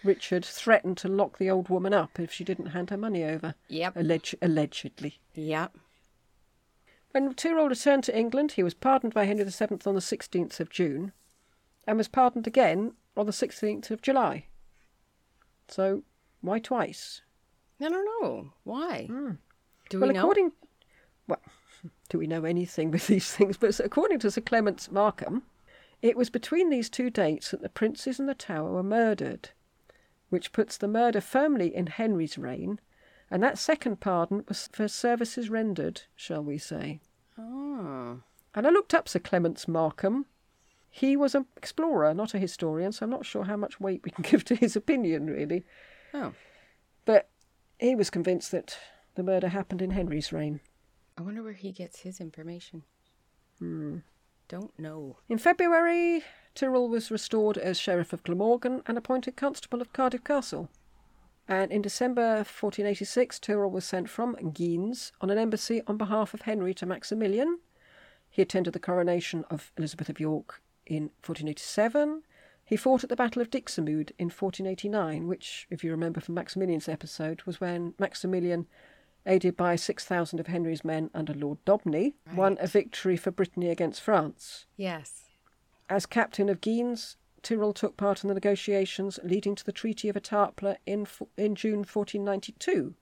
Richard 0.04 0.44
threatened 0.46 0.98
to 0.98 1.08
lock 1.08 1.38
the 1.38 1.50
old 1.50 1.70
woman 1.70 1.94
up 1.94 2.20
if 2.20 2.32
she 2.32 2.44
didn't 2.44 2.68
hand 2.68 2.90
her 2.90 2.98
money 2.98 3.24
over. 3.24 3.56
Yep. 3.68 3.96
Alleg- 3.96 4.36
allegedly. 4.42 5.20
Yep. 5.36 5.76
When 7.12 7.34
Tyrrell 7.34 7.68
returned 7.70 8.04
to 8.06 8.18
England, 8.18 8.54
he 8.54 8.64
was 8.64 8.74
pardoned 8.74 9.14
by 9.14 9.26
Henry 9.26 9.44
VII 9.44 9.80
on 9.86 9.96
the 9.96 10.02
16th 10.02 10.60
of 10.60 10.70
June 10.70 11.12
and 11.86 11.98
was 11.98 12.08
pardoned 12.08 12.48
again 12.48 12.94
on 13.18 13.26
the 13.26 13.32
16th 13.34 13.92
of 13.92 14.02
July. 14.02 14.46
So, 15.68 16.04
why 16.42 16.60
twice? 16.60 17.22
I 17.80 17.90
don't 17.90 18.06
know. 18.22 18.54
Why? 18.64 19.08
Do 19.08 19.14
Hmm. 19.14 20.00
well, 20.00 20.08
we 20.08 20.14
know? 20.14 20.20
according. 20.22 20.52
Well, 21.28 21.42
do 22.10 22.18
we 22.18 22.28
know 22.28 22.44
anything 22.46 22.92
with 22.92 23.08
these 23.08 23.32
things? 23.36 23.58
But 23.58 23.80
according 23.80 24.20
to 24.20 24.32
Sir 24.32 24.42
Clement 24.42 24.92
Markham, 24.92 25.44
It 26.02 26.18
was 26.18 26.32
between 26.32 26.70
these 26.72 26.90
two 26.90 27.10
dates 27.12 27.52
that 27.52 27.62
the 27.62 27.70
princes 27.70 28.20
in 28.20 28.26
the 28.26 28.34
Tower 28.34 28.72
were 28.72 28.82
murdered, 28.84 29.50
which 30.32 30.54
puts 30.54 30.78
the 30.78 30.88
murder 30.88 31.22
firmly 31.22 31.76
in 31.76 31.88
Henry's 31.88 32.38
reign, 32.38 32.80
and 33.30 33.44
that 33.44 33.58
second 33.58 34.00
pardon 34.00 34.44
was 34.48 34.70
for 34.72 34.88
services 34.88 35.50
rendered, 35.50 36.04
shall 36.16 36.44
we 36.44 36.58
say. 36.58 37.02
Oh. 37.38 38.22
And 38.56 38.66
I 38.66 38.70
looked 38.70 38.94
up 38.94 39.08
Sir 39.08 39.20
Clements 39.20 39.68
Markham. 39.68 40.26
He 40.90 41.16
was 41.16 41.36
an 41.36 41.46
explorer, 41.56 42.14
not 42.14 42.34
a 42.34 42.40
historian, 42.40 42.94
so 42.94 43.04
I'm 43.04 43.10
not 43.10 43.26
sure 43.26 43.44
how 43.44 43.58
much 43.58 43.80
weight 43.80 44.02
we 44.04 44.12
can 44.12 44.24
give 44.30 44.44
to 44.46 44.56
his 44.56 44.76
opinion, 44.76 45.28
really. 45.28 45.64
Oh. 46.14 46.34
But 47.06 47.30
he 47.78 47.94
was 47.94 48.10
convinced 48.10 48.52
that 48.52 48.78
the 49.16 49.24
murder 49.24 49.50
happened 49.50 49.82
in 49.82 49.92
Henry's 49.92 50.32
reign. 50.32 50.62
I 51.18 51.24
wonder 51.24 51.44
where 51.44 51.54
he 51.54 51.74
gets 51.74 52.00
his 52.00 52.22
information. 52.22 52.84
Hmm. 53.60 53.98
Don't 54.52 54.78
know. 54.78 55.16
In 55.30 55.38
February, 55.38 56.26
Tyrrell 56.56 56.90
was 56.90 57.10
restored 57.10 57.58
as 57.58 57.80
Sheriff 57.80 58.12
of 58.12 58.22
Glamorgan 58.22 58.84
and 58.86 58.98
appointed 58.98 59.38
Constable 59.38 59.80
of 59.80 59.94
Cardiff 59.94 60.26
Castle. 60.26 60.70
And 61.48 61.72
in 61.72 61.82
December 61.82 62.40
1486, 62.40 63.40
Tyrrell 63.40 63.72
was 63.72 63.86
sent 63.86 64.10
from 64.10 64.36
Guisnes 64.36 65.14
on 65.22 65.30
an 65.30 65.38
embassy 65.38 65.82
on 65.88 65.96
behalf 65.96 66.34
of 66.34 66.42
Henry 66.42 66.74
to 66.74 66.86
Maximilian. 66.86 67.60
He 68.30 68.42
attended 68.42 68.74
the 68.74 68.80
coronation 68.80 69.46
of 69.50 69.72
Elizabeth 69.78 70.10
of 70.10 70.20
York 70.20 70.62
in 70.86 71.04
1487. 71.24 72.24
He 72.66 72.76
fought 72.76 73.06
at 73.06 73.10
the 73.10 73.16
Battle 73.16 73.42
of 73.42 73.52
Dixmude 73.52 74.12
in 74.20 74.26
1489, 74.26 75.30
which, 75.30 75.66
if 75.70 75.82
you 75.82 75.92
remember 75.92 76.20
from 76.20 76.36
Maximilian's 76.36 76.90
episode, 76.90 77.44
was 77.44 77.62
when 77.62 77.94
Maximilian, 78.00 78.68
aided 79.26 79.56
by 79.56 79.76
6,000 79.76 80.40
of 80.40 80.48
Henry's 80.48 80.84
men 80.84 81.10
under 81.14 81.34
Lord 81.34 81.64
Daubeney, 81.66 82.14
won 82.34 82.58
a 82.60 82.68
victory 82.68 83.18
for 83.18 83.32
Brittany 83.32 83.70
against 83.70 84.02
France. 84.02 84.66
Yes. 84.76 85.30
As 85.90 86.06
captain 86.06 86.50
of 86.50 86.62
Guisnes, 86.62 87.18
Tyrrell 87.42 87.74
took 87.74 87.98
part 87.98 88.24
in 88.24 88.28
the 88.28 88.34
negotiations 88.34 89.20
leading 89.24 89.56
to 89.56 89.66
the 89.66 89.72
Treaty 89.72 90.10
of 90.10 90.16
Étaples 90.16 90.78
in, 90.86 91.08
in 91.38 91.56
June 91.56 91.80
1492. 91.80 92.96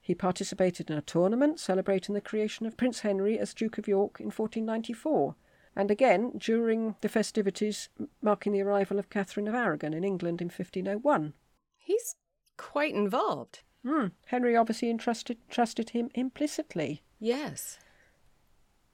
He 0.00 0.14
participated 0.14 0.90
in 0.90 0.96
a 0.96 1.02
tournament 1.02 1.58
celebrating 1.58 2.14
the 2.14 2.20
creation 2.20 2.64
of 2.64 2.76
Prince 2.76 3.00
Henry 3.00 3.38
as 3.38 3.52
Duke 3.52 3.76
of 3.76 3.88
York 3.88 4.20
in 4.20 4.26
1494, 4.26 5.34
and 5.74 5.90
again 5.90 6.32
during 6.38 6.94
the 7.00 7.08
festivities 7.08 7.88
marking 8.22 8.52
the 8.52 8.62
arrival 8.62 8.98
of 8.98 9.10
Catherine 9.10 9.48
of 9.48 9.54
Aragon 9.54 9.92
in 9.92 10.04
England 10.04 10.40
in 10.40 10.46
1501. 10.46 11.34
He's 11.76 12.14
quite 12.56 12.94
involved. 12.94 13.62
Hmm. 13.86 14.06
Henry 14.26 14.56
obviously 14.56 14.90
entrusted 14.90 15.38
trusted 15.48 15.90
him 15.90 16.10
implicitly. 16.14 17.02
Yes. 17.20 17.78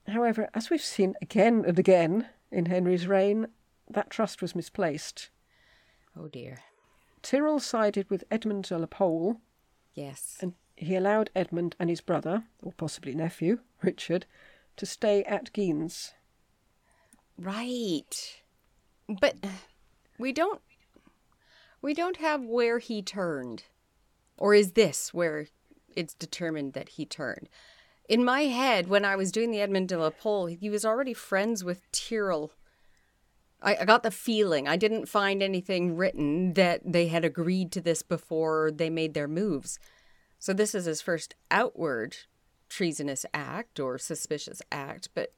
However, 0.07 0.49
as 0.53 0.69
we've 0.69 0.81
seen 0.81 1.15
again 1.21 1.63
and 1.65 1.79
again 1.79 2.27
in 2.51 2.67
Henry's 2.67 3.07
reign, 3.07 3.47
that 3.89 4.09
trust 4.11 4.41
was 4.41 4.55
misplaced. 4.55 5.29
Oh 6.15 6.27
dear. 6.27 6.59
Tyrrell 7.23 7.59
sided 7.59 8.09
with 8.09 8.25
Edmund 8.29 8.65
de 8.65 8.77
la 8.77 8.85
Pole, 8.85 9.39
Yes. 9.95 10.37
and 10.41 10.53
he 10.75 10.95
allowed 10.95 11.29
Edmund 11.35 11.75
and 11.79 11.89
his 11.89 12.01
brother, 12.01 12.43
or 12.61 12.73
possibly 12.73 13.15
nephew, 13.15 13.59
Richard, 13.81 14.25
to 14.75 14.85
stay 14.85 15.23
at 15.23 15.53
Guisnes. 15.53 16.13
Right. 17.37 18.41
But 19.07 19.37
we 20.19 20.31
don't 20.31 20.61
we 21.81 21.93
don't 21.93 22.17
have 22.17 22.43
where 22.43 22.77
he 22.79 23.01
turned. 23.01 23.63
Or 24.37 24.53
is 24.53 24.73
this 24.73 25.13
where 25.13 25.47
it's 25.95 26.13
determined 26.13 26.73
that 26.73 26.89
he 26.89 27.05
turned? 27.05 27.49
In 28.09 28.25
my 28.25 28.41
head, 28.41 28.87
when 28.87 29.05
I 29.05 29.15
was 29.15 29.31
doing 29.31 29.51
the 29.51 29.61
Edmund 29.61 29.89
de 29.89 29.97
la 29.97 30.09
Pole, 30.09 30.47
he 30.47 30.69
was 30.69 30.83
already 30.83 31.13
friends 31.13 31.63
with 31.63 31.89
Tyrrell. 31.91 32.51
I, 33.61 33.77
I 33.77 33.85
got 33.85 34.03
the 34.03 34.11
feeling. 34.11 34.67
I 34.67 34.75
didn't 34.75 35.07
find 35.07 35.41
anything 35.41 35.95
written 35.95 36.53
that 36.53 36.81
they 36.85 37.07
had 37.07 37.23
agreed 37.23 37.71
to 37.71 37.81
this 37.81 38.01
before 38.01 38.71
they 38.71 38.89
made 38.89 39.13
their 39.13 39.27
moves. 39.27 39.79
So 40.37 40.51
this 40.51 40.75
is 40.75 40.85
his 40.85 41.01
first 41.01 41.35
outward 41.49 42.17
treasonous 42.67 43.25
act 43.33 43.79
or 43.79 43.97
suspicious 43.97 44.61
act, 44.71 45.09
but 45.13 45.31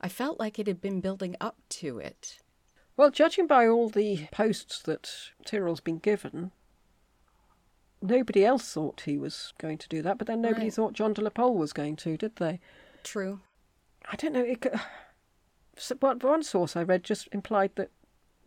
I 0.00 0.08
felt 0.08 0.38
like 0.38 0.58
it 0.58 0.66
had 0.66 0.80
been 0.80 1.00
building 1.00 1.34
up 1.40 1.56
to 1.70 1.98
it. 1.98 2.38
Well, 2.96 3.10
judging 3.10 3.46
by 3.46 3.66
all 3.66 3.88
the 3.88 4.28
posts 4.30 4.80
that 4.82 5.10
Tyrrell's 5.44 5.80
been 5.80 5.98
given, 5.98 6.52
nobody 8.02 8.44
else 8.44 8.72
thought 8.72 9.02
he 9.04 9.18
was 9.18 9.52
going 9.58 9.78
to 9.78 9.88
do 9.88 10.02
that, 10.02 10.18
but 10.18 10.26
then 10.26 10.40
nobody 10.40 10.66
Right. 10.66 10.74
thought 10.74 10.92
John 10.94 11.12
de 11.12 11.20
la 11.22 11.30
Pole 11.30 11.54
was 11.56 11.72
going 11.72 11.96
to, 11.96 12.16
did 12.16 12.36
they? 12.36 12.60
True. 13.04 13.40
I 14.10 14.16
don't 14.16 14.32
know. 14.32 14.42
It, 14.44 14.66
one 16.00 16.18
one 16.20 16.42
source 16.42 16.76
I 16.76 16.82
read 16.82 17.04
just 17.04 17.28
implied 17.32 17.72
that 17.76 17.90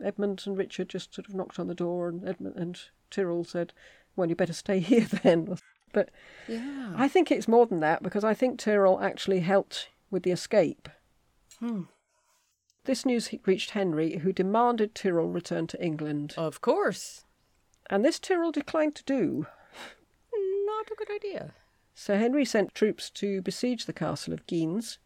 Edmund 0.02 0.42
and 0.46 0.56
Richard 0.56 0.88
just 0.88 1.14
sort 1.14 1.28
of 1.28 1.34
knocked 1.34 1.58
on 1.58 1.68
the 1.68 1.74
door, 1.74 2.08
and 2.08 2.28
Edmund 2.28 2.56
and 2.56 2.80
Tyrrell 3.10 3.44
said, 3.44 3.72
"Well, 4.16 4.28
you 4.28 4.34
better 4.36 4.52
stay 4.52 4.78
here 4.80 5.06
then." 5.22 5.56
But 5.92 6.10
Yeah. 6.48 6.92
I 6.96 7.06
think 7.06 7.30
it's 7.30 7.46
more 7.46 7.66
than 7.66 7.78
that 7.80 8.02
because 8.02 8.24
I 8.24 8.34
think 8.34 8.58
Tyrrell 8.58 9.00
actually 9.00 9.40
helped 9.40 9.90
with 10.10 10.24
the 10.24 10.32
escape. 10.32 10.88
Hmm. 11.60 11.82
This 12.84 13.06
news 13.06 13.30
reached 13.46 13.70
Henry, 13.70 14.18
who 14.18 14.32
demanded 14.32 14.94
Tyrrell 14.94 15.28
return 15.28 15.66
to 15.68 15.82
England, 15.82 16.34
Of 16.36 16.60
course. 16.60 17.23
And 17.90 18.04
this 18.04 18.18
Tyrrell 18.18 18.52
declined 18.52 18.94
to 18.96 19.04
do. 19.04 19.46
Not 20.66 20.90
a 20.90 20.94
good 20.96 21.10
idea. 21.14 21.52
Sir 21.94 22.16
Henry 22.16 22.44
sent 22.44 22.74
troops 22.74 23.08
to 23.10 23.40
besiege 23.42 23.86
the 23.86 23.92
castle 23.92 24.34
of 24.34 24.46
Guisnes, 24.46 24.98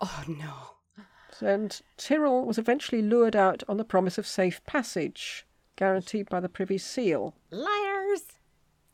Oh 0.00 0.24
no. 0.26 1.06
and 1.46 1.80
Tyrrell 1.96 2.44
was 2.44 2.58
eventually 2.58 3.02
lured 3.02 3.36
out 3.36 3.62
on 3.68 3.76
the 3.76 3.84
promise 3.84 4.18
of 4.18 4.26
safe 4.26 4.64
passage, 4.66 5.46
guaranteed 5.76 6.28
by 6.28 6.40
the 6.40 6.48
Privy 6.48 6.78
Seal. 6.78 7.34
Liars. 7.50 8.22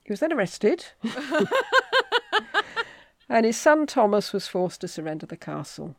He 0.04 0.12
was 0.12 0.21
then 0.21 0.33
arrested, 0.33 0.87
and 3.28 3.47
his 3.47 3.57
son 3.57 3.87
Thomas 3.87 4.33
was 4.33 4.49
forced 4.49 4.80
to 4.83 4.88
surrender 4.88 5.26
the 5.26 5.37
castle. 5.37 5.97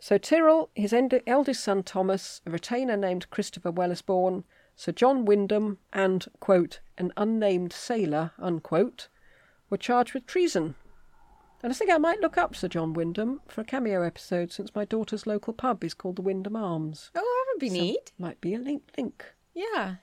So 0.00 0.18
Tyrrell, 0.18 0.70
his 0.74 0.94
eldest 1.26 1.62
son 1.62 1.82
Thomas, 1.82 2.40
a 2.46 2.50
retainer 2.50 2.96
named 2.96 3.30
Christopher 3.30 3.70
Wellesbourne, 3.70 4.44
Sir 4.76 4.92
John 4.92 5.24
Wyndham, 5.24 5.78
and, 5.92 6.26
quote, 6.40 6.80
an 6.98 7.12
unnamed 7.16 7.72
sailor, 7.72 8.32
unquote, 8.38 9.08
were 9.70 9.76
charged 9.76 10.14
with 10.14 10.26
treason. 10.26 10.74
And 11.62 11.72
I 11.72 11.74
think 11.74 11.90
I 11.90 11.98
might 11.98 12.20
look 12.20 12.36
up 12.36 12.54
Sir 12.54 12.68
John 12.68 12.92
Wyndham 12.92 13.40
for 13.48 13.62
a 13.62 13.64
cameo 13.64 14.02
episode 14.02 14.52
since 14.52 14.74
my 14.74 14.84
daughter's 14.84 15.26
local 15.26 15.54
pub 15.54 15.82
is 15.82 15.94
called 15.94 16.16
the 16.16 16.22
Wyndham 16.22 16.56
Arms. 16.56 17.10
Oh, 17.14 17.20
that 17.20 17.52
would 17.54 17.60
be 17.60 17.70
So 17.70 17.82
neat. 17.82 18.12
Might 18.18 18.40
be 18.40 18.54
a 18.54 18.58
link 18.58 18.82
link. 18.98 19.24
Yeah. 19.54 19.96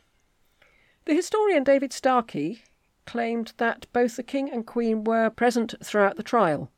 The 1.06 1.14
historian 1.14 1.64
David 1.64 1.94
Starkey 1.94 2.64
claimed 3.06 3.54
that 3.58 3.86
both 3.94 4.16
the 4.16 4.24
King 4.24 4.50
and 4.50 4.66
Queen 4.66 5.04
were 5.04 5.30
present 5.30 5.76
throughout 5.84 6.16
the 6.16 6.24
trial. 6.24 6.72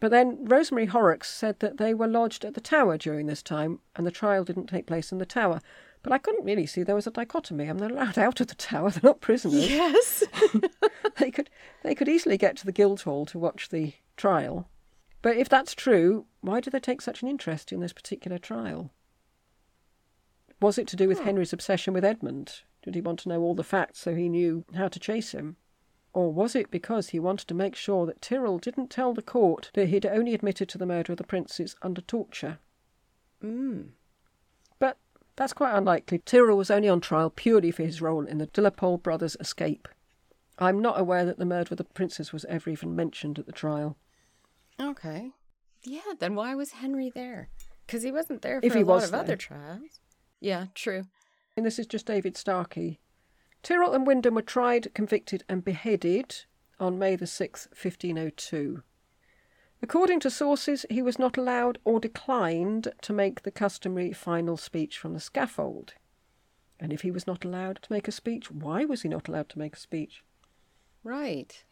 But 0.00 0.10
then 0.10 0.46
Rosemary 0.46 0.86
Horrox 0.86 1.24
said 1.24 1.60
that 1.60 1.76
they 1.76 1.92
were 1.94 2.08
lodged 2.08 2.44
at 2.44 2.54
the 2.54 2.60
Tower 2.60 2.96
during 2.96 3.26
this 3.26 3.42
time 3.42 3.80
and 3.94 4.06
the 4.06 4.10
trial 4.10 4.44
didn't 4.44 4.66
take 4.66 4.86
place 4.86 5.12
in 5.12 5.18
the 5.18 5.26
Tower. 5.26 5.60
But 6.02 6.12
I 6.12 6.18
couldn't 6.18 6.44
really 6.44 6.66
see 6.66 6.82
there 6.82 6.94
was 6.96 7.06
a 7.06 7.12
dichotomy. 7.12 7.64
I 7.68 7.72
mean, 7.72 7.78
they're 7.78 7.90
allowed 7.90 8.18
out 8.18 8.40
of 8.40 8.48
the 8.48 8.54
Tower, 8.54 8.90
they're 8.92 9.00
not 9.02 9.20
prisoners. 9.20 9.70
Yes. 9.70 10.24
they 11.18 11.30
could 11.30 11.48
they 11.82 11.94
could 11.94 12.08
easily 12.08 12.36
get 12.36 12.56
to 12.58 12.66
the 12.66 12.72
Guildhall 12.72 13.26
to 13.26 13.38
watch 13.38 13.68
the 13.68 13.94
trial. 14.16 14.68
But 15.22 15.36
if 15.36 15.48
that's 15.48 15.74
true, 15.74 16.26
why 16.40 16.60
do 16.60 16.70
they 16.70 16.80
take 16.80 17.00
such 17.00 17.22
an 17.22 17.28
interest 17.28 17.72
in 17.72 17.80
this 17.80 17.92
particular 17.92 18.38
trial? 18.38 18.90
Was 20.60 20.78
it 20.78 20.88
to 20.88 20.96
do 20.96 21.08
with 21.08 21.20
Henry's 21.20 21.52
obsession 21.52 21.94
with 21.94 22.04
Edmund? 22.04 22.62
Did 22.82 22.96
he 22.96 23.00
want 23.00 23.20
to 23.20 23.28
know 23.28 23.40
all 23.40 23.54
the 23.54 23.62
facts 23.62 24.00
so 24.00 24.14
he 24.14 24.28
knew 24.28 24.64
how 24.74 24.88
to 24.88 24.98
chase 24.98 25.32
him? 25.32 25.56
Or 26.12 26.32
was 26.32 26.54
it 26.54 26.70
because 26.70 27.10
he 27.10 27.20
wanted 27.20 27.48
to 27.48 27.54
make 27.54 27.74
sure 27.74 28.04
that 28.06 28.20
Tyrrell 28.20 28.58
didn't 28.58 28.90
tell 28.90 29.14
the 29.14 29.22
court 29.22 29.70
that 29.74 29.88
he'd 29.88 30.04
only 30.04 30.34
admitted 30.34 30.68
to 30.70 30.78
the 30.78 30.86
murder 30.86 31.12
of 31.12 31.18
the 31.18 31.24
princes 31.24 31.76
under 31.82 32.00
torture? 32.00 32.58
mm. 33.42 33.88
That's 35.36 35.52
quite 35.52 35.74
unlikely. 35.76 36.18
Tyrrell 36.18 36.56
was 36.58 36.70
only 36.70 36.88
on 36.88 37.00
trial 37.00 37.30
purely 37.30 37.70
for 37.70 37.82
his 37.82 38.02
role 38.02 38.26
in 38.26 38.38
the 38.38 38.46
de 38.46 38.60
la 38.60 38.70
Pole 38.70 38.98
brothers' 38.98 39.36
escape. 39.40 39.88
I'm 40.58 40.80
not 40.80 41.00
aware 41.00 41.24
that 41.24 41.38
the 41.38 41.46
murder 41.46 41.72
of 41.72 41.78
the 41.78 41.84
princess 41.84 42.32
was 42.32 42.44
ever 42.44 42.70
even 42.70 42.94
mentioned 42.94 43.38
at 43.38 43.46
the 43.46 43.52
trial. 43.52 43.96
Okay. 44.80 45.30
Yeah, 45.82 46.00
then 46.18 46.34
why 46.34 46.54
was 46.54 46.72
Henry 46.72 47.10
there? 47.10 47.48
Because 47.86 48.02
he 48.02 48.12
wasn't 48.12 48.42
there 48.42 48.60
for 48.60 48.66
If 48.66 48.74
a 48.76 48.80
lot 48.80 49.04
of 49.04 49.10
there. 49.10 49.20
other 49.20 49.36
trials. 49.36 50.00
Yeah, 50.40 50.66
true. 50.74 51.04
And 51.56 51.64
this 51.66 51.78
is 51.78 51.86
just 51.86 52.06
David 52.06 52.36
Starkey. 52.36 53.00
Tyrrell 53.62 53.94
and 53.94 54.06
Wyndham 54.06 54.34
were 54.34 54.42
tried, 54.42 54.92
convicted, 54.94 55.44
and 55.48 55.64
beheaded 55.64 56.44
on 56.78 56.98
May 56.98 57.16
the 57.16 57.26
6th, 57.26 57.68
1502. 57.70 58.82
According 59.82 60.20
to 60.20 60.30
sources, 60.30 60.86
he 60.88 61.02
was 61.02 61.18
not 61.18 61.36
allowed 61.36 61.78
or 61.84 61.98
declined 61.98 62.92
to 63.02 63.12
make 63.12 63.42
the 63.42 63.50
customary 63.50 64.12
final 64.12 64.56
speech 64.56 64.96
from 64.96 65.12
the 65.12 65.20
scaffold. 65.20 65.94
And 66.78 66.92
if 66.92 67.02
he 67.02 67.10
was 67.10 67.26
not 67.26 67.44
allowed 67.44 67.80
to 67.82 67.92
make 67.92 68.06
a 68.06 68.12
speech, 68.12 68.50
why 68.50 68.84
was 68.84 69.02
he 69.02 69.08
not 69.08 69.28
allowed 69.28 69.48
to 69.50 69.58
make 69.58 69.74
a 69.74 69.80
speech? 69.80 70.22
Right. 71.02 71.64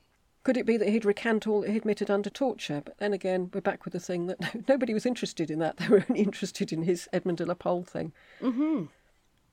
Could 0.43 0.57
it 0.57 0.67
be 0.67 0.77
that 0.77 0.89
he'd 0.89 1.05
recant 1.05 1.47
all 1.47 1.61
that 1.61 1.71
he 1.71 1.77
admitted 1.77 2.11
under 2.11 2.31
torture? 2.31 2.83
But 2.85 2.99
then 2.99 3.13
again, 3.13 3.51
we're 3.53 3.61
back 3.61 3.85
with 3.85 3.93
the 3.93 4.01
thing 4.01 4.27
that 4.27 4.39
nobody 4.69 4.93
was 4.93 5.07
interested 5.07 5.51
in 5.51 5.61
that. 5.61 5.77
They 5.79 5.89
were 5.89 6.05
only 6.09 6.23
interested 6.23 6.73
in 6.73 6.83
his 6.83 7.09
Edmund 7.13 7.39
de 7.39 7.47
la 7.47 7.55
Pole 7.55 7.85
thing. 7.85 8.13
Mm-hmm. 8.41 8.87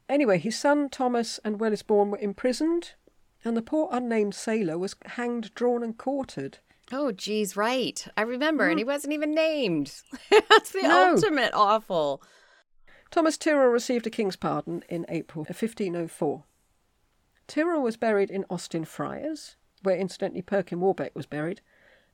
Anyway, 0.09 0.39
his 0.39 0.57
son 0.57 0.89
Thomas 0.89 1.39
and 1.43 1.59
Wellesbourne 1.59 2.09
were 2.11 2.17
imprisoned, 2.17 2.93
and 3.43 3.55
the 3.55 3.61
poor 3.61 3.89
unnamed 3.91 4.33
sailor 4.33 4.77
was 4.77 4.95
hanged, 5.05 5.53
drawn, 5.53 5.83
and 5.83 5.97
quartered. 5.97 6.59
Oh, 6.91 7.11
geez, 7.11 7.57
right. 7.57 8.05
I 8.15 8.21
remember, 8.21 8.67
and 8.69 8.79
he 8.79 8.85
wasn't 8.85 9.13
even 9.13 9.35
named. 9.35 9.93
That's 10.49 10.71
the 10.71 10.83
No. 10.83 11.11
ultimate 11.15 11.53
awful. 11.53 12.21
Thomas 13.11 13.37
Tyrrell 13.37 13.69
received 13.71 14.07
a 14.07 14.09
king's 14.09 14.35
pardon 14.35 14.83
in 14.89 15.05
April 15.09 15.43
1504. 15.43 16.43
Tyrrell 17.47 17.81
was 17.81 17.97
buried 17.97 18.29
in 18.29 18.45
Austin 18.49 18.85
Friars, 18.85 19.55
where 19.83 19.97
incidentally 19.97 20.41
Perkin 20.41 20.79
Warbeck 20.79 21.15
was 21.15 21.25
buried, 21.25 21.61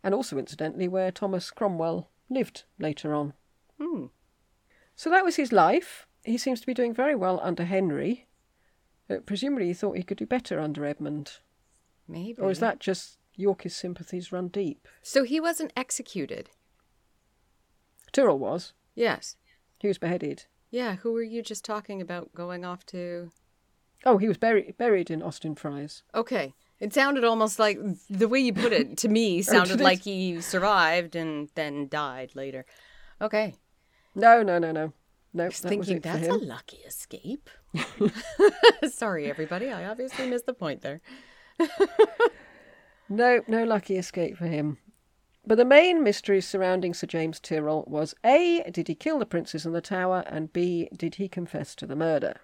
and 0.03 0.13
also 0.13 0.38
incidentally 0.38 0.88
where 0.88 1.12
Thomas 1.12 1.50
Cromwell 1.51 2.10
lived 2.30 2.63
later 2.80 3.13
on. 3.13 3.34
Hmm. 3.80 4.06
So 4.96 5.10
that 5.10 5.25
was 5.25 5.36
his 5.38 5.51
life. 5.51 6.08
He 6.24 6.38
seems 6.38 6.62
to 6.62 6.68
be 6.68 6.74
doing 6.74 6.94
very 6.94 7.15
well 7.15 7.39
under 7.44 7.65
Henry. 7.65 8.27
Uh, 9.10 9.18
presumably 9.25 9.68
he 9.68 9.74
thought 9.74 9.98
he 9.98 10.03
could 10.03 10.18
do 10.18 10.25
better 10.25 10.60
under 10.60 10.86
Edmund. 10.86 11.34
Maybe. 12.08 12.39
Or 12.42 12.51
is 12.51 12.60
that 12.60 12.80
just 12.80 13.18
Yorkist 13.36 13.78
sympathies 13.78 14.32
run 14.32 14.48
deep? 14.48 14.88
So 15.02 15.24
he 15.24 15.40
wasn't 15.40 15.74
executed. 15.75 16.50
Tyrrell 18.12 18.40
was. 18.40 18.74
Yes. 18.96 19.38
He 19.80 19.88
was 19.88 19.98
beheaded. 19.98 20.46
Yeah, 20.70 20.96
who 20.96 21.13
were 21.13 21.24
you 21.24 21.42
just 21.42 21.66
talking 21.66 22.02
about 22.02 22.34
going 22.34 22.66
off 22.66 22.86
to? 22.88 23.32
Oh, 24.06 24.18
he 24.18 24.28
was 24.28 24.38
buried 24.38 24.78
buried 24.78 25.12
in 25.12 25.22
Austin 25.22 25.56
Friars. 25.56 26.04
Okay. 26.13 26.54
It 26.80 26.94
sounded 26.94 27.24
almost 27.24 27.60
like 27.60 27.80
the 28.10 28.28
way 28.28 28.40
you 28.40 28.54
put 28.54 28.74
it 28.74 28.98
to 28.98 29.08
me 29.08 29.38
oh, 29.40 29.42
sounded 29.42 29.78
did 29.78 29.84
like 29.84 30.02
he 30.02 30.42
survived 30.42 31.16
and 31.16 31.50
then 31.56 31.88
died 31.90 32.32
later. 32.36 32.66
Okay. 33.22 33.56
No, 34.16 34.44
no, 34.44 34.60
no, 34.60 34.72
no. 34.72 34.94
No, 35.34 35.46
that 35.46 35.54
thinking 35.54 36.00
that's 36.00 36.28
a 36.28 36.34
lucky 36.34 36.78
escape. 36.78 37.50
Sorry, 38.92 39.30
everybody. 39.30 39.70
I 39.70 39.86
obviously 39.86 40.30
missed 40.30 40.46
the 40.46 40.54
point 40.54 40.82
there. 40.82 41.02
No, 43.10 43.41
no 43.48 43.63
lucky 43.63 43.98
escape 43.98 44.38
for 44.38 44.48
him. 44.48 44.77
But 45.45 45.55
the 45.55 45.65
main 45.65 46.03
mystery 46.03 46.39
surrounding 46.39 46.93
Sir 46.93 47.07
James 47.07 47.39
Tyrrell 47.39 47.83
was 47.88 48.15
A. 48.24 48.63
Did 48.72 48.88
he 48.88 48.95
kill 48.95 49.19
the 49.19 49.25
princes 49.25 49.65
in 49.65 49.74
the 49.74 49.81
tower? 49.81 50.24
And 50.27 50.53
B. 50.53 50.88
Did 50.95 51.15
he 51.15 51.27
confess 51.27 51.75
to 51.75 51.86
the 51.86 51.98
murder? 51.98 52.38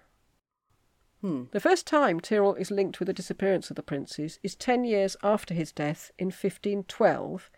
Hmm. 1.22 1.44
The 1.52 1.60
first 1.60 1.86
time 1.86 2.20
Tyrrell 2.20 2.54
is 2.54 2.70
linked 2.70 2.98
with 2.98 3.06
the 3.06 3.12
disappearance 3.12 3.70
of 3.70 3.76
the 3.76 3.82
princes 3.82 4.38
is 4.42 4.54
ten 4.54 4.84
years 4.84 5.16
after 5.22 5.54
his 5.54 5.72
death 5.72 6.10
in 6.18 6.26
1512 6.26 7.50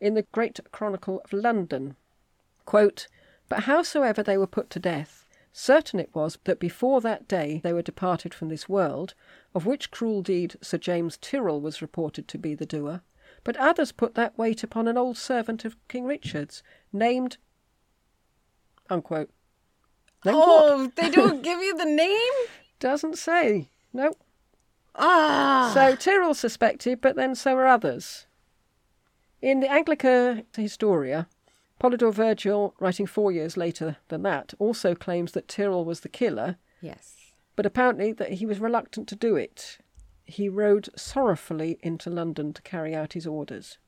in 0.00 0.14
the 0.14 0.26
Great 0.32 0.60
Chronicle 0.72 1.20
of 1.24 1.32
London. 1.32 1.96
Quote, 2.64 3.08
But 3.48 3.64
howsoever 3.64 4.22
they 4.22 4.36
were 4.38 4.46
put 4.46 4.68
to 4.70 4.78
death, 4.78 5.26
certain 5.52 5.98
it 6.00 6.14
was 6.14 6.38
that 6.44 6.60
before 6.60 7.00
that 7.00 7.26
day 7.26 7.60
they 7.62 7.72
were 7.72 7.82
departed 7.82 8.34
from 8.34 8.48
this 8.48 8.68
world, 8.68 9.14
of 9.58 9.66
which 9.66 9.90
cruel 9.90 10.22
deed 10.22 10.54
Sir 10.62 10.78
James 10.78 11.16
Tyrrell 11.16 11.60
was 11.60 11.82
reported 11.82 12.28
to 12.28 12.38
be 12.38 12.54
the 12.54 12.64
doer, 12.64 13.02
but 13.42 13.56
others 13.56 13.90
put 13.90 14.14
that 14.14 14.38
weight 14.38 14.62
upon 14.62 14.86
an 14.86 14.96
old 14.96 15.18
servant 15.18 15.64
of 15.64 15.76
King 15.88 16.04
Richard's, 16.04 16.62
named 16.92 17.38
unquote. 18.88 19.30
Named 20.24 20.36
what? 20.36 20.46
Oh, 20.46 20.92
they 20.94 21.10
don't 21.10 21.42
give 21.48 21.58
you 21.58 21.76
the 21.76 21.86
name? 21.86 22.32
Doesn't 22.78 23.18
say. 23.18 23.68
No. 23.92 24.12
Ah. 24.94 25.72
So 25.74 25.96
Tyrrell 25.96 26.34
suspected, 26.34 27.00
but 27.00 27.16
then 27.16 27.34
so 27.34 27.56
are 27.56 27.66
others. 27.66 28.26
In 29.42 29.58
the 29.58 29.66
Anglica 29.66 30.44
Historia, 30.54 31.26
Polydore 31.80 32.14
Virgil, 32.14 32.76
writing 32.78 33.06
four 33.06 33.32
years 33.32 33.56
later 33.56 33.96
than 34.06 34.22
that, 34.22 34.54
also 34.60 34.94
claims 34.94 35.32
that 35.32 35.48
Tyrrell 35.48 35.84
was 35.84 36.02
the 36.02 36.08
killer, 36.08 36.58
yes. 36.80 37.17
But 37.58 37.66
apparently 37.66 38.12
that 38.12 38.34
he 38.34 38.46
was 38.46 38.60
reluctant 38.60 39.08
to 39.08 39.16
do 39.16 39.34
it. 39.34 39.78
He 40.24 40.48
rode 40.48 40.90
sorrowfully 40.94 41.76
into 41.82 42.08
London 42.08 42.52
to 42.52 42.62
carry 42.62 42.94
out 42.94 43.14
his 43.14 43.26
orders. 43.26 43.78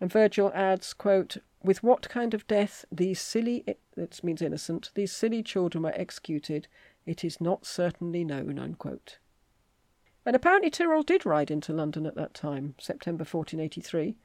And 0.00 0.10
Virgil 0.10 0.50
adds, 0.54 0.94
quote, 0.94 1.36
With 1.62 1.82
what 1.82 2.08
kind 2.08 2.32
of 2.32 2.46
death 2.46 2.86
these 2.90 3.20
silly, 3.20 3.66
that 3.96 4.24
means 4.24 4.40
innocent, 4.40 4.92
these 4.94 5.12
silly 5.12 5.42
children 5.42 5.84
were 5.84 5.92
executed, 5.94 6.68
it 7.04 7.22
is 7.22 7.38
not 7.38 7.66
certainly 7.66 8.24
known, 8.24 8.58
unquote. 8.58 9.18
And 10.24 10.34
apparently 10.34 10.70
Tyrrell 10.70 11.02
did 11.02 11.26
ride 11.26 11.50
into 11.50 11.74
London 11.74 12.06
at 12.06 12.14
that 12.14 12.32
time, 12.32 12.76
September 12.78 13.24
1483, 13.24 14.16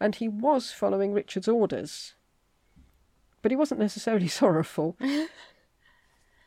and 0.00 0.14
he 0.14 0.28
was 0.28 0.72
following 0.72 1.12
Richard's 1.12 1.48
orders. 1.48 2.14
But 3.42 3.52
he 3.52 3.56
wasn't 3.56 3.80
necessarily 3.80 4.28
sorrowful. 4.40 4.96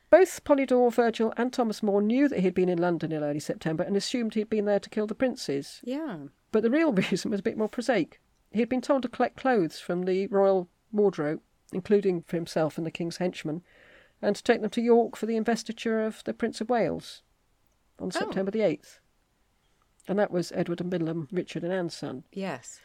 Both 0.10 0.44
Polydore, 0.46 0.92
Virgil, 0.94 1.34
and 1.36 1.52
Thomas 1.52 1.84
More 1.84 2.02
knew 2.02 2.28
that 2.30 2.40
he'd 2.40 2.54
been 2.54 2.70
in 2.70 2.78
London 2.78 3.12
in 3.12 3.24
early 3.24 3.40
September 3.40 3.84
and 3.84 3.98
assumed 3.98 4.34
he'd 4.34 4.50
been 4.50 4.66
there 4.66 4.80
to 4.80 4.90
kill 4.90 5.06
the 5.08 5.16
princes. 5.16 5.82
Yeah. 5.84 6.18
But 6.52 6.64
the 6.64 6.70
real 6.70 6.94
reason 7.12 7.32
was 7.32 7.42
a 7.42 7.44
bit 7.44 7.58
more 7.58 7.68
prosaic. 7.68 8.22
He 8.52 8.60
had 8.62 8.70
been 8.70 8.82
told 8.82 9.02
to 9.04 9.10
collect 9.10 9.36
clothes 9.38 9.80
from 9.80 10.04
the 10.04 10.28
royal 10.28 10.70
wardrobe, 10.94 11.42
including 11.74 12.22
for 12.24 12.38
himself 12.38 12.78
and 12.78 12.88
the 12.88 12.92
king's 12.92 13.18
henchmen, 13.18 13.62
and 14.22 14.36
to 14.36 14.42
take 14.44 14.62
them 14.62 14.70
to 14.72 14.82
York 14.82 15.18
for 15.18 15.26
the 15.26 15.36
investiture 15.36 16.06
of 16.06 16.24
the 16.24 16.34
Prince 16.34 16.62
of 16.62 16.70
Wales 16.70 17.22
on 18.00 18.08
Oh. 18.08 18.12
September 18.20 18.50
the 18.52 18.60
8th. 18.62 19.00
And 20.08 20.18
that 20.18 20.32
was 20.32 20.54
Edward 20.54 20.80
and 20.80 20.90
Middleham, 20.90 21.28
Richard 21.34 21.64
and 21.66 21.74
Anne's 21.74 21.94
son. 21.94 22.24
Yes. 22.32 22.80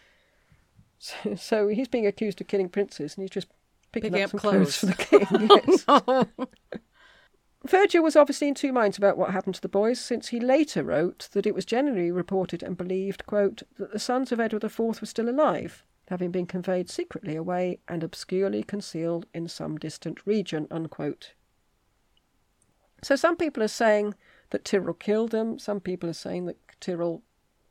So, 0.98 1.34
so 1.36 1.68
he's 1.68 1.86
being 1.88 2.06
accused 2.06 2.40
of 2.40 2.48
killing 2.48 2.68
princes 2.68 3.14
and 3.16 3.22
he's 3.22 3.30
just 3.30 3.46
picking, 3.92 4.10
Picking 4.10 4.22
up, 4.24 4.26
up 4.26 4.30
some 4.32 4.40
clothes. 4.40 4.78
clothes. 4.80 4.80
for 4.80 4.86
the 4.86 5.46
king. 5.46 5.48
yes. 5.68 5.84
Oh, 5.86 6.26
Virgil 7.64 8.02
was 8.02 8.16
obviously 8.16 8.48
in 8.48 8.54
two 8.54 8.72
minds 8.72 8.98
about 8.98 9.16
what 9.16 9.30
happened 9.30 9.54
to 9.54 9.60
the 9.60 9.68
boys, 9.68 10.00
since 10.00 10.28
he 10.28 10.40
later 10.40 10.82
wrote 10.82 11.28
that 11.32 11.46
it 11.46 11.54
was 11.54 11.64
generally 11.64 12.10
reported 12.10 12.62
and 12.62 12.76
believed, 12.76 13.24
quote, 13.26 13.62
that 13.78 13.92
the 13.92 13.98
sons 13.98 14.32
of 14.32 14.40
Edward 14.40 14.64
IV 14.64 14.78
were 14.78 15.06
still 15.06 15.28
alive, 15.28 15.84
having 16.08 16.32
been 16.32 16.46
conveyed 16.46 16.90
secretly 16.90 17.36
away 17.36 17.78
and 17.86 18.02
obscurely 18.02 18.64
concealed 18.64 19.26
in 19.32 19.46
some 19.46 19.76
distant 19.78 20.26
region, 20.26 20.66
unquote. 20.70 21.34
So 23.02 23.14
some 23.14 23.36
people 23.36 23.62
are 23.62 23.68
saying 23.68 24.14
that 24.50 24.64
Tyrrell 24.64 24.94
killed 24.94 25.30
them, 25.30 25.58
some 25.58 25.80
people 25.80 26.10
are 26.10 26.14
saying 26.14 26.46
that 26.46 26.56
Tyrrell 26.80 27.22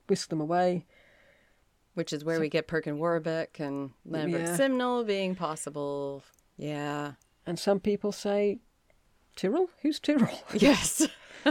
whisked 0.08 0.30
them 0.30 0.42
away. 0.42 0.86
Which 1.94 2.14
is 2.14 2.24
where 2.24 2.40
we 2.40 2.48
get 2.48 2.68
Perkin 2.68 2.98
Warbeck 2.98 3.60
and 3.60 3.92
Lambert 4.06 4.42
Yeah. 4.42 4.56
Simnel 4.56 5.04
being 5.04 5.36
possible. 5.36 6.24
Yeah. 6.56 7.14
And 7.46 7.60
some 7.60 7.82
people 7.82 8.14
say, 8.14 8.60
Tyrrell? 9.36 9.70
Who's 9.82 10.00
Tyrrell? 10.00 10.40
Yes. 10.54 11.08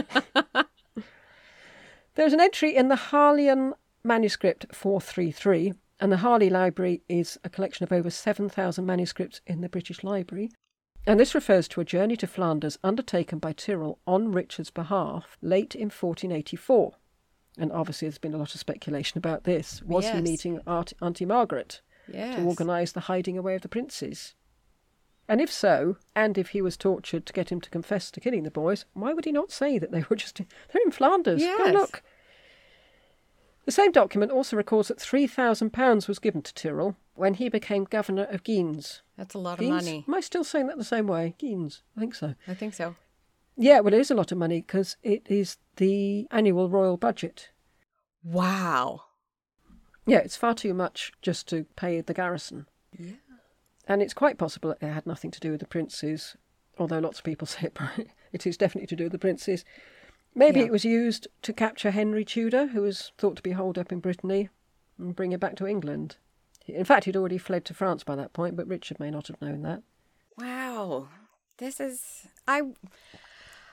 There's 2.15 2.33
an 2.33 2.41
entry 2.41 2.75
in 2.75 2.89
the 2.89 2.95
Harleian 2.95 3.71
manuscript 4.03 4.65
433, 4.75 5.73
and 5.99 6.11
the 6.11 6.17
Harley 6.17 6.49
Library 6.49 7.01
is 7.07 7.37
a 7.43 7.49
collection 7.49 7.83
of 7.83 7.91
over 7.91 8.09
7,000 8.09 8.85
manuscripts 8.85 9.39
in 9.47 9.61
the 9.61 9.69
British 9.69 10.03
Library. 10.03 10.51
And 11.07 11.19
this 11.19 11.33
refers 11.33 11.67
to 11.69 11.81
a 11.81 11.85
journey 11.85 12.15
to 12.17 12.27
Flanders 12.27 12.77
undertaken 12.83 13.39
by 13.39 13.53
Tyrrell 13.53 13.99
on 14.05 14.31
Richard's 14.31 14.69
behalf 14.71 15.37
late 15.41 15.73
in 15.73 15.89
1484. 15.89 16.93
And 17.57 17.71
obviously, 17.71 18.07
there's 18.07 18.17
been 18.17 18.33
a 18.33 18.37
lot 18.37 18.53
of 18.53 18.59
speculation 18.59 19.17
about 19.17 19.43
this. 19.43 19.81
Was 19.83 20.09
he 20.09 20.21
meeting 20.21 20.59
Aunt- 20.67 20.93
Auntie 21.01 21.25
Margaret 21.25 21.81
yes. 22.07 22.35
to 22.35 22.43
organise 22.43 22.91
the 22.91 23.01
hiding 23.01 23.37
away 23.37 23.55
of 23.55 23.61
the 23.61 23.69
princes? 23.69 24.35
And 25.31 25.39
if 25.39 25.49
so, 25.49 25.95
and 26.13 26.37
if 26.37 26.49
he 26.49 26.61
was 26.61 26.75
tortured 26.75 27.25
to 27.25 27.31
get 27.31 27.53
him 27.53 27.61
to 27.61 27.69
confess 27.69 28.11
to 28.11 28.19
killing 28.19 28.43
the 28.43 28.51
boys, 28.51 28.83
why 28.91 29.13
would 29.13 29.23
he 29.23 29.31
not 29.31 29.49
say 29.49 29.77
that 29.79 29.89
they 29.89 30.03
were 30.09 30.17
just 30.17 30.35
they're 30.73 30.81
in 30.83 30.91
Flanders? 30.91 31.41
Go 31.41 31.47
Yes. 31.47 31.73
look. 31.73 32.03
The 33.63 33.71
same 33.71 33.93
document 33.93 34.33
also 34.33 34.57
records 34.57 34.89
that 34.89 34.99
three 34.99 35.27
thousand 35.27 35.71
pounds 35.71 36.09
was 36.09 36.19
given 36.19 36.41
to 36.41 36.53
Tyrrell 36.53 36.97
when 37.15 37.35
he 37.35 37.47
became 37.47 37.85
governor 37.85 38.25
of 38.25 38.43
Guines. 38.43 38.99
That's 39.15 39.33
a 39.33 39.37
lot 39.37 39.61
of 39.61 39.69
money. 39.69 40.03
Am 40.05 40.13
I 40.13 40.19
still 40.19 40.43
saying 40.43 40.67
that 40.67 40.77
the 40.77 40.83
same 40.83 41.07
way? 41.07 41.33
Guines, 41.39 41.79
I 41.95 42.01
think 42.01 42.13
so. 42.13 42.35
I 42.45 42.53
think 42.53 42.73
so. 42.73 42.97
Yeah, 43.55 43.79
well, 43.79 43.93
it 43.93 44.01
is 44.01 44.11
a 44.11 44.15
lot 44.15 44.33
of 44.33 44.37
money 44.37 44.59
because 44.59 44.97
it 45.01 45.25
is 45.29 45.55
the 45.77 46.27
annual 46.29 46.69
royal 46.69 46.97
budget. 46.97 47.51
Wow. 48.21 49.03
Yeah, 50.05 50.17
it's 50.17 50.35
far 50.35 50.55
too 50.55 50.73
much 50.73 51.13
just 51.21 51.47
to 51.49 51.65
pay 51.77 52.01
the 52.01 52.13
garrison. 52.13 52.67
Yeah. 52.99 53.13
And 53.87 54.01
it's 54.01 54.13
quite 54.13 54.37
possible 54.37 54.69
that 54.69 54.85
it 54.85 54.91
had 54.91 55.07
nothing 55.07 55.31
to 55.31 55.39
do 55.39 55.51
with 55.51 55.59
the 55.59 55.67
princes, 55.67 56.35
although 56.77 56.99
lots 56.99 57.19
of 57.19 57.25
people 57.25 57.47
say 57.47 57.67
it, 57.97 58.07
it 58.31 58.45
is 58.47 58.57
definitely 58.57 58.87
to 58.87 58.95
do 58.95 59.05
with 59.05 59.11
the 59.11 59.19
princes. 59.19 59.65
Maybe 60.33 60.59
Yeah. 60.59 60.67
it 60.67 60.71
was 60.71 60.85
used 60.85 61.27
to 61.41 61.51
capture 61.53 61.91
Henry 61.91 62.23
Tudor, 62.23 62.67
who 62.67 62.81
was 62.81 63.11
thought 63.17 63.35
to 63.37 63.41
be 63.43 63.51
holed 63.51 63.77
up 63.77 63.91
in 63.91 63.99
Brittany, 63.99 64.49
and 64.97 65.15
bring 65.15 65.31
him 65.33 65.39
back 65.39 65.55
to 65.57 65.67
England. 65.67 66.17
In 66.67 66.85
fact, 66.85 67.05
he'd 67.05 67.17
already 67.17 67.37
fled 67.39 67.65
to 67.65 67.73
France 67.73 68.03
by 68.03 68.15
that 68.15 68.33
point, 68.33 68.55
but 68.55 68.67
Richard 68.67 68.99
may 68.99 69.09
not 69.11 69.27
have 69.27 69.41
known 69.41 69.63
that. 69.63 69.81
Wow. 70.37 71.09
This 71.57 71.79
is 71.79 72.27
I 72.47 72.61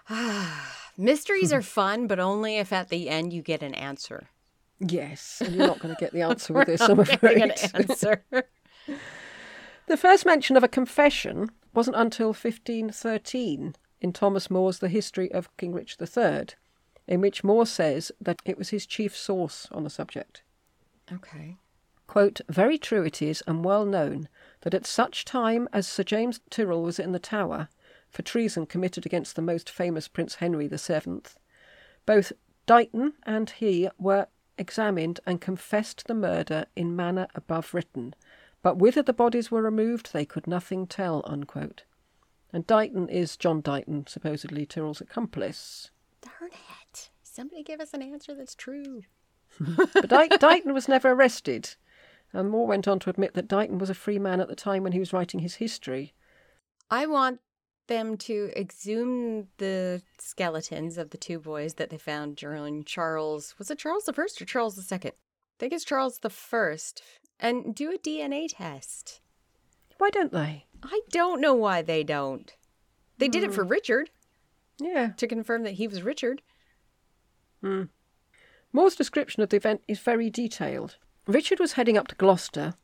Mysteries 0.97 1.53
are 1.53 1.62
fun, 1.62 2.07
but 2.07 2.18
only 2.18 2.57
if 2.57 2.73
at 2.73 2.88
the 2.88 3.09
end 3.09 3.33
you 3.33 3.42
get 3.42 3.62
an 3.62 3.75
answer. 3.75 4.29
Yes, 4.81 5.40
and 5.44 5.55
you're 5.55 5.66
not 5.66 5.79
going 5.81 5.94
to 5.94 6.01
get 6.01 6.12
the 6.12 6.23
answer 6.31 6.53
with 6.55 6.66
this, 6.66 6.81
I'm 6.81 6.97
getting 7.03 7.42
an 7.42 7.51
afraid. 7.53 7.90
answer. 7.90 8.25
The 9.88 9.96
first 9.96 10.27
mention 10.27 10.55
of 10.59 10.62
a 10.62 10.68
confession 10.68 11.48
wasn't 11.72 11.96
until 11.96 12.29
1513 12.29 13.74
in 14.03 14.12
Thomas 14.12 14.51
More's 14.51 14.81
The 14.81 14.88
History 14.88 15.33
of 15.33 15.55
King 15.57 15.72
Richard 15.72 16.07
III, 16.07 16.48
in 17.07 17.22
which 17.22 17.42
More 17.42 17.64
says 17.64 18.12
that 18.20 18.42
it 18.44 18.59
was 18.59 18.68
his 18.68 18.85
chief 18.85 19.16
source 19.16 19.66
on 19.72 19.85
the 19.85 19.90
subject. 19.90 20.42
okay. 21.11 21.57
Quote, 22.07 22.42
Very 22.51 22.77
true 22.77 23.03
it 23.03 23.22
is, 23.22 23.42
and 23.46 23.64
well 23.64 23.87
known, 23.87 24.29
that 24.61 24.74
at 24.74 24.85
such 24.85 25.24
time 25.24 25.66
as 25.72 25.88
Sir 25.88 26.03
James 26.03 26.40
Tyrrell 26.51 26.83
was 26.83 26.98
in 26.98 27.12
the 27.12 27.18
Tower, 27.18 27.70
for 28.11 28.20
treason 28.20 28.66
committed 28.66 29.07
against 29.07 29.37
the 29.37 29.42
most 29.42 29.70
famous 29.70 30.07
Prince 30.07 30.35
Henry 30.35 30.68
VII, 30.68 31.22
both 32.05 32.33
Dighton 32.66 33.14
and 33.24 33.48
he 33.48 33.88
were 33.98 34.27
examined 34.59 35.20
and 35.27 35.40
confessed 35.40 36.07
the 36.07 36.14
murder 36.14 36.66
in 36.77 36.94
manner 36.94 37.29
above 37.35 37.72
written, 37.72 38.14
but 38.62 38.79
whither 38.79 39.03
the 39.03 39.12
bodies 39.12 39.51
were 39.51 39.62
removed 39.62 40.12
they 40.12 40.25
could 40.25 40.47
nothing 40.47 40.87
tell. 40.87 41.23
Unquote. 41.27 41.85
And 42.53 42.66
Dighton 42.66 43.09
is 43.09 43.37
John 43.37 43.61
Dighton, 43.61 44.07
supposedly 44.09 44.64
Tyrrell's 44.64 45.01
accomplice. 45.01 45.90
Darn 46.23 46.51
it. 46.53 47.11
Somebody 47.23 47.62
give 47.62 47.81
us 47.81 47.92
an 47.94 48.03
answer 48.03 48.35
that's 48.35 48.55
true. 48.55 49.03
But 49.61 50.09
Di- 50.09 50.29
Dighton 50.29 50.73
was 50.73 50.88
never 50.88 51.11
arrested. 51.11 51.77
And 52.33 52.51
More 52.51 52.66
went 52.66 52.87
on 52.87 52.99
to 53.01 53.11
admit 53.11 53.35
that 53.35 53.49
Dighton 53.49 53.79
was 53.79 53.90
a 53.90 53.94
free 53.94 54.18
man 54.18 54.40
at 54.40 54.49
the 54.49 54.55
time 54.55 54.83
when 54.83 54.92
he 54.92 54.99
was 54.99 55.12
writing 55.12 55.40
his 55.40 55.57
history. 55.57 56.14
I 56.90 57.07
want 57.07 57.40
them 57.87 58.16
to 58.18 58.51
exhume 58.55 59.49
the 59.57 60.03
skeletons 60.18 60.99
of 60.99 61.11
the 61.11 61.16
two 61.16 61.38
boys 61.38 61.75
that 61.75 61.90
they 61.90 61.99
found 61.99 62.37
during 62.37 62.85
Charles. 62.85 63.55
Was 63.59 63.71
it 63.71 63.79
Charles 63.79 64.05
the 64.05 64.12
First 64.12 64.40
or 64.40 64.44
Charles 64.44 64.77
the 64.77 64.83
Second? 64.83 65.12
I 65.12 65.57
think 65.59 65.73
it's 65.73 65.85
Charles 65.85 66.18
the 66.18 66.31
First. 66.31 67.03
And 67.40 67.74
do 67.74 67.92
a 67.92 67.98
DNA 67.98 68.48
test. 68.51 69.20
Why 69.98 70.11
don't 70.11 70.33
they? 70.33 70.66
I 70.83 71.01
don't 71.11 71.40
know 71.40 71.55
why 71.55 71.83
they 71.83 72.03
don't. 72.05 72.55
They 73.18 73.29
did 73.29 73.42
it 73.44 73.53
for 73.53 73.64
Richard 73.64 74.11
Yeah. 74.79 75.09
to 75.16 75.27
confirm 75.27 75.64
that 75.64 75.72
he 75.72 75.88
was 75.88 76.03
Richard. 76.03 76.42
Hmm. 77.61 77.85
More's 78.72 78.94
description 78.94 79.42
of 79.42 79.48
the 79.48 79.57
event 79.57 79.83
is 79.88 79.98
very 79.98 80.31
detailed. 80.31 80.96
Richard 81.27 81.59
was 81.59 81.72
heading 81.72 81.96
up 81.96 82.09
to 82.09 82.14
Gloucester 82.14 82.74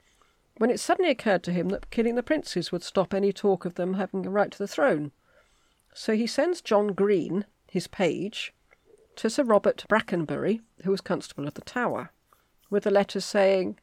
when 0.57 0.71
it 0.71 0.81
suddenly 0.81 1.11
occurred 1.11 1.43
to 1.45 1.53
him 1.53 1.69
that 1.71 1.91
killing 1.91 2.15
the 2.15 2.23
princes 2.23 2.71
would 2.73 2.83
stop 2.83 3.13
any 3.13 3.33
talk 3.33 3.65
of 3.65 3.75
them 3.75 3.95
having 3.95 4.25
a 4.27 4.31
right 4.31 4.51
to 4.51 4.59
the 4.59 4.69
throne. 4.69 5.13
So 5.93 6.15
he 6.15 6.27
sends 6.27 6.61
John 6.61 6.89
Green, 6.89 7.45
his 7.69 7.87
page, 7.87 8.53
to 9.17 9.31
Sir 9.31 9.45
Robert 9.45 9.85
Brackenbury, 9.89 10.61
who 10.83 10.91
was 10.91 11.01
constable 11.01 11.47
of 11.47 11.55
the 11.55 11.61
Tower, 11.61 12.11
with 12.71 12.87
a 12.87 12.91
letter 12.91 13.21
saying, 13.21 13.79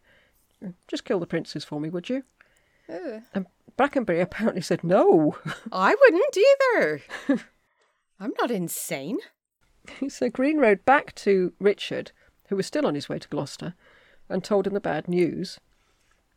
Just 0.87 1.05
kill 1.05 1.19
the 1.19 1.27
princes 1.27 1.63
for 1.63 1.79
me, 1.79 1.89
would 1.89 2.09
you? 2.09 2.23
And 3.33 3.47
Brackenbury 3.77 4.21
apparently 4.21 4.61
said 4.61 4.83
no. 4.83 5.37
I 5.71 5.95
wouldn't 5.95 6.37
either. 6.37 7.01
I'm 8.19 8.33
not 8.39 8.51
insane. 8.51 9.17
so 10.09 10.29
Green 10.29 10.57
rode 10.57 10.85
back 10.85 11.15
to 11.15 11.53
Richard, 11.59 12.11
who 12.47 12.55
was 12.55 12.67
still 12.67 12.85
on 12.85 12.95
his 12.95 13.09
way 13.09 13.19
to 13.19 13.29
Gloucester, 13.29 13.73
and 14.29 14.43
told 14.43 14.67
him 14.67 14.73
the 14.73 14.79
bad 14.79 15.07
news. 15.07 15.59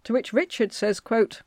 To 0.04 0.12
which 0.12 0.32
Richard 0.32 0.72
says, 0.72 1.00
quote, 1.00 1.42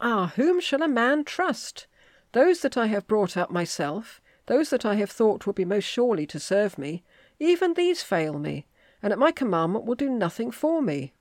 Ah, 0.00 0.32
whom 0.36 0.60
shall 0.60 0.82
a 0.82 0.88
man 0.88 1.24
trust? 1.24 1.86
Those 2.32 2.60
that 2.60 2.76
I 2.76 2.86
have 2.86 3.06
brought 3.06 3.36
up 3.36 3.50
myself, 3.50 4.20
those 4.46 4.70
that 4.70 4.84
I 4.84 4.96
have 4.96 5.10
thought 5.10 5.46
would 5.46 5.56
be 5.56 5.64
most 5.64 5.84
surely 5.84 6.26
to 6.26 6.40
serve 6.40 6.76
me, 6.76 7.02
even 7.38 7.74
these 7.74 8.02
fail 8.02 8.38
me, 8.38 8.66
and 9.02 9.12
at 9.12 9.18
my 9.18 9.30
commandment 9.30 9.84
will 9.84 9.94
do 9.94 10.10
nothing 10.10 10.50
for 10.50 10.82
me. 10.82 11.12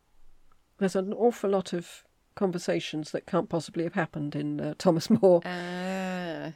There's 0.84 0.98
an 0.98 1.14
awful 1.14 1.50
lot 1.50 1.72
of 1.72 2.04
conversations 2.36 3.12
that 3.12 3.26
can't 3.26 3.48
possibly 3.48 3.86
have 3.86 3.94
happened 3.94 4.36
in 4.36 4.60
uh, 4.60 4.74
Thomas 4.78 5.10
More. 5.22 5.42
Uh, 5.48 6.52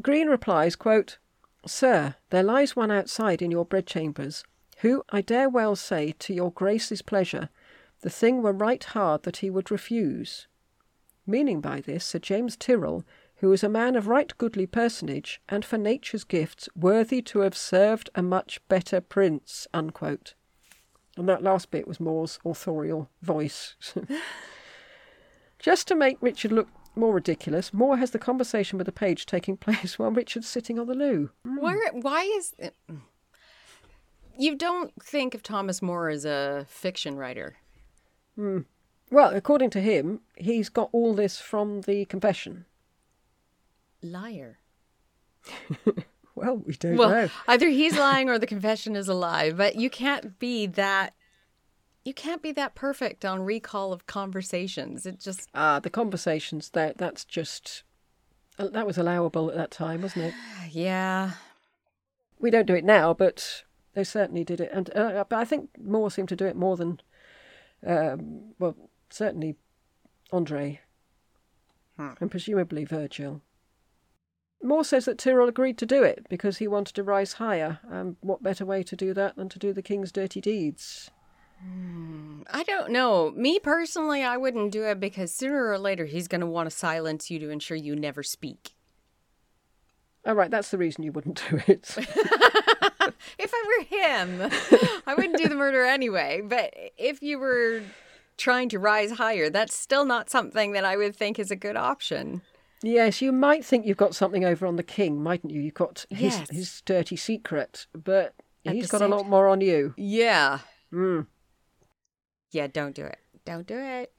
Green 0.00 0.28
replies, 0.28 0.74
quote, 0.76 1.18
Sir, 1.66 2.14
there 2.30 2.42
lies 2.42 2.74
one 2.74 2.90
outside 2.90 3.42
in 3.42 3.50
your 3.50 3.66
bedchambers, 3.66 4.44
who, 4.78 5.02
I 5.10 5.20
dare 5.20 5.50
well 5.50 5.76
say, 5.76 6.12
to 6.20 6.32
your 6.32 6.52
grace's 6.52 7.02
pleasure, 7.02 7.50
the 8.00 8.08
thing 8.08 8.40
were 8.40 8.50
right 8.50 8.82
hard 8.82 9.24
that 9.24 9.36
he 9.36 9.50
would 9.50 9.70
refuse. 9.70 10.46
Meaning 11.26 11.60
by 11.60 11.82
this 11.82 12.06
Sir 12.06 12.20
James 12.20 12.56
Tyrrell, 12.56 13.04
who 13.36 13.52
is 13.52 13.62
a 13.62 13.68
man 13.68 13.94
of 13.94 14.08
right 14.08 14.32
goodly 14.38 14.66
personage, 14.66 15.42
and 15.50 15.66
for 15.66 15.76
nature's 15.76 16.24
gifts 16.24 16.66
worthy 16.74 17.20
to 17.20 17.40
have 17.40 17.58
served 17.58 18.08
a 18.14 18.22
much 18.22 18.66
better 18.68 19.02
prince. 19.02 19.68
Unquote. 19.74 20.32
And 21.16 21.28
that 21.28 21.42
last 21.42 21.70
bit 21.70 21.86
was 21.86 22.00
More's 22.00 22.38
authorial 22.44 23.08
voice. 23.22 23.76
Just 25.58 25.86
to 25.88 25.94
make 25.94 26.18
Richard 26.20 26.52
look 26.52 26.68
more 26.96 27.14
ridiculous, 27.14 27.72
Moore 27.72 27.96
has 27.96 28.10
the 28.10 28.18
conversation 28.18 28.78
with 28.78 28.86
the 28.86 28.92
page 28.92 29.26
taking 29.26 29.56
place 29.56 29.98
while 29.98 30.10
Richard's 30.10 30.48
sitting 30.48 30.78
on 30.78 30.86
the 30.86 30.94
loo. 30.94 31.30
where? 31.44 31.92
Why 31.92 32.22
is? 32.22 32.54
It... 32.58 32.74
You 34.36 34.56
don't 34.56 34.92
think 35.02 35.34
of 35.34 35.42
Thomas 35.42 35.80
More 35.80 36.08
as 36.08 36.24
a 36.24 36.66
fiction 36.68 37.16
writer? 37.16 37.56
Hmm. 38.34 38.60
Well, 39.10 39.34
according 39.34 39.70
to 39.70 39.80
him, 39.80 40.20
he's 40.36 40.68
got 40.68 40.88
all 40.92 41.14
this 41.14 41.38
from 41.38 41.82
the 41.82 42.04
confession. 42.06 42.64
Liar. 44.02 44.58
Well, 46.34 46.56
we 46.56 46.74
don't 46.74 46.96
Well, 46.96 47.10
know. 47.10 47.28
either 47.48 47.68
he's 47.68 47.96
lying 47.98 48.28
or 48.28 48.38
the 48.38 48.46
confession 48.46 48.96
is 48.96 49.08
a 49.08 49.14
lie. 49.14 49.52
But 49.52 49.76
you 49.76 49.88
can't 49.90 50.38
be 50.38 50.66
that. 50.66 51.14
You 52.04 52.12
can't 52.12 52.42
be 52.42 52.52
that 52.52 52.74
perfect 52.74 53.24
on 53.24 53.40
recall 53.42 53.92
of 53.92 54.06
conversations. 54.06 55.06
It 55.06 55.20
just 55.20 55.48
Ah, 55.54 55.80
the 55.80 55.90
conversations 55.90 56.70
that 56.70 56.98
that's 56.98 57.24
just 57.24 57.82
uh, 58.58 58.68
that 58.68 58.86
was 58.86 58.98
allowable 58.98 59.48
at 59.50 59.56
that 59.56 59.70
time, 59.70 60.02
wasn't 60.02 60.26
it? 60.26 60.34
yeah. 60.70 61.32
We 62.38 62.50
don't 62.50 62.66
do 62.66 62.74
it 62.74 62.84
now, 62.84 63.14
but 63.14 63.62
they 63.94 64.04
certainly 64.04 64.44
did 64.44 64.60
it, 64.60 64.70
and 64.72 64.94
uh, 64.94 65.24
but 65.28 65.38
I 65.38 65.44
think 65.44 65.70
More 65.80 66.10
seemed 66.10 66.28
to 66.30 66.36
do 66.36 66.44
it 66.46 66.56
more 66.56 66.76
than, 66.76 67.00
um, 67.86 68.52
well, 68.58 68.76
certainly 69.08 69.54
Andre, 70.32 70.80
and 71.96 72.30
presumably 72.30 72.84
Virgil. 72.84 73.40
More 74.64 74.84
says 74.84 75.04
that 75.04 75.18
Tyrrell 75.18 75.48
agreed 75.48 75.78
to 75.78 75.86
do 75.86 76.02
it 76.02 76.26
because 76.28 76.58
he 76.58 76.66
wanted 76.66 76.94
to 76.94 77.02
rise 77.02 77.34
higher, 77.34 77.80
and 77.88 78.16
what 78.20 78.42
better 78.42 78.64
way 78.64 78.82
to 78.82 78.96
do 78.96 79.12
that 79.14 79.36
than 79.36 79.48
to 79.50 79.58
do 79.58 79.72
the 79.72 79.82
king's 79.82 80.10
dirty 80.10 80.40
deeds? 80.40 81.10
Hmm, 81.62 82.42
I 82.50 82.62
don't 82.62 82.90
know. 82.90 83.30
Me 83.32 83.58
personally, 83.58 84.24
I 84.24 84.36
wouldn't 84.36 84.72
do 84.72 84.84
it 84.84 84.98
because 84.98 85.34
sooner 85.34 85.68
or 85.68 85.78
later 85.78 86.06
he's 86.06 86.28
going 86.28 86.40
to 86.40 86.46
want 86.46 86.70
to 86.70 86.76
silence 86.76 87.30
you 87.30 87.38
to 87.40 87.50
ensure 87.50 87.76
you 87.76 87.94
never 87.94 88.22
speak. 88.22 88.74
All 90.26 90.34
right, 90.34 90.50
that's 90.50 90.70
the 90.70 90.78
reason 90.78 91.04
you 91.04 91.12
wouldn't 91.12 91.42
do 91.50 91.60
it. 91.66 91.96
If 93.38 93.50
I 93.52 93.64
were 93.66 93.84
him, 93.84 94.50
I 95.06 95.14
wouldn't 95.14 95.36
do 95.36 95.48
the 95.48 95.54
murder 95.54 95.84
anyway. 95.84 96.40
But 96.42 96.74
if 96.96 97.22
you 97.22 97.38
were 97.38 97.82
trying 98.36 98.68
to 98.70 98.78
rise 98.78 99.12
higher, 99.12 99.50
that's 99.50 99.74
still 99.74 100.04
not 100.04 100.30
something 100.30 100.72
that 100.72 100.84
I 100.84 100.96
would 100.96 101.14
think 101.14 101.38
is 101.38 101.50
a 101.50 101.56
good 101.56 101.76
option. 101.76 102.42
Yes, 102.86 103.22
you 103.22 103.32
might 103.32 103.64
think 103.64 103.86
you've 103.86 103.96
got 103.96 104.14
something 104.14 104.44
over 104.44 104.66
on 104.66 104.76
the 104.76 104.82
king, 104.82 105.22
mightn't 105.22 105.52
you? 105.52 105.60
You've 105.60 105.74
got 105.74 106.04
his 106.10 106.38
Yes. 106.38 106.50
his 106.50 106.80
dirty 106.82 107.16
secret, 107.16 107.86
but 107.92 108.34
At 108.66 108.74
he's 108.74 108.88
got 108.90 109.00
a 109.02 109.08
lot 109.08 109.26
More 109.26 109.48
on 109.48 109.60
you. 109.60 109.94
Yeah. 109.96 110.60
Mm. 110.92 111.26
Yeah, 112.50 112.66
don't 112.66 112.94
do 112.94 113.04
it. 113.04 113.18
Don't 113.44 113.66
do 113.66 113.78
it. 113.78 114.12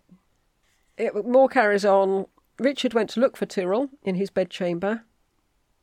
It, 0.97 1.25
more 1.25 1.47
carries 1.47 1.85
on. 1.85 2.25
Richard 2.57 2.93
went 2.93 3.09
to 3.11 3.19
look 3.19 3.37
for 3.37 3.45
Tyrrell 3.45 3.89
in 4.03 4.15
his 4.15 4.29
bedchamber, 4.29 5.03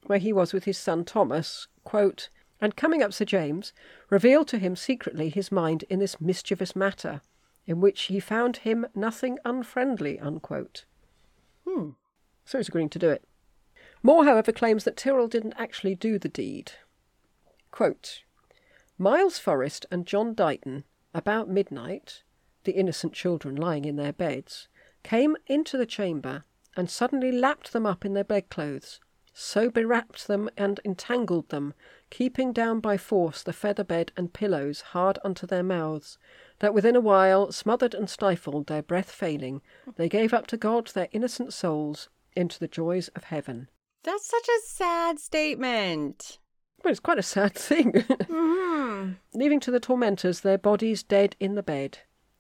where 0.07 0.19
he 0.19 0.33
was 0.33 0.53
with 0.53 0.65
his 0.65 0.79
son 0.79 1.05
Thomas, 1.05 1.69
quote, 1.85 2.31
and 2.61 2.77
coming 2.77 3.03
up 3.03 3.13
Sir 3.13 3.25
James, 3.25 3.73
revealed 4.11 4.49
to 4.49 4.59
him 4.59 4.75
secretly 4.75 5.29
his 5.29 5.53
mind 5.53 5.85
in 5.89 5.99
this 5.99 6.21
mischievous 6.21 6.75
matter, 6.75 7.21
in 7.67 7.81
which 7.81 8.03
he 8.05 8.21
found 8.21 8.59
him 8.59 8.87
nothing 8.95 9.39
unfriendly, 9.45 10.19
unquote. 10.19 10.85
Hmm. 11.67 11.91
So 12.45 12.59
he's 12.59 12.69
agreeing 12.69 12.91
to 12.91 12.99
do 12.99 13.09
it. 13.09 13.25
More, 14.03 14.25
however, 14.25 14.53
claims 14.53 14.85
that 14.85 14.97
Tyrrell 14.97 15.29
didn't 15.29 15.55
actually 15.57 15.95
do 15.95 16.19
the 16.19 16.29
deed. 16.29 16.73
Quote, 17.71 18.25
Miles 18.99 19.39
Forrest 19.39 19.87
and 19.91 20.07
John 20.07 20.35
Dighton, 20.35 20.85
about 21.15 21.49
midnight, 21.49 22.23
the 22.65 22.73
innocent 22.73 23.13
children 23.13 23.57
lying 23.57 23.85
in 23.85 23.97
their 23.97 24.13
beds, 24.13 24.69
came 25.03 25.37
into 25.47 25.77
the 25.77 25.87
chamber 25.87 26.45
and 26.77 26.91
suddenly 26.91 27.33
lapped 27.33 27.73
them 27.73 27.87
up 27.87 28.05
in 28.05 28.15
their 28.15 28.25
bedclothes, 28.25 29.01
so 29.33 29.71
bewrapped 29.71 30.27
them 30.27 30.51
and 30.57 30.81
entangled 30.85 31.49
them, 31.49 31.75
keeping 32.11 32.53
down 32.53 32.81
by 32.81 32.97
force 32.97 33.43
the 33.43 33.53
feather 33.53 33.85
bed 33.85 34.13
and 34.17 34.33
pillows 34.33 34.81
hard 34.81 35.19
unto 35.25 35.47
their 35.47 35.63
mouths, 35.63 36.19
that 36.59 36.75
within 36.75 36.97
a 36.97 37.01
while, 37.01 37.51
smothered 37.51 37.95
and 37.95 38.11
stifled, 38.11 38.67
their 38.67 38.83
breath 38.83 39.11
failing, 39.11 39.63
they 39.97 40.09
gave 40.09 40.35
up 40.35 40.47
to 40.49 40.57
God 40.57 40.89
their 40.89 41.09
innocent 41.13 41.53
souls 41.53 42.09
into 42.37 42.59
the 42.59 42.69
joys 42.69 43.09
of 43.09 43.25
heaven. 43.25 43.69
That's 44.05 44.27
such 44.27 44.49
a 44.49 44.67
sad 44.67 45.19
statement. 45.21 46.39
Well, 46.83 46.91
it's 46.91 47.01
quite 47.01 47.19
a 47.19 47.23
sad 47.23 47.55
thing. 47.57 47.93
Mm-hmm. 47.93 49.13
Leaving 49.35 49.61
to 49.61 49.71
the 49.71 49.81
tormentors 49.81 50.41
their 50.41 50.59
bodies 50.59 51.03
dead 51.03 51.37
in 51.39 51.55
the 51.55 51.63
bed, 51.63 51.99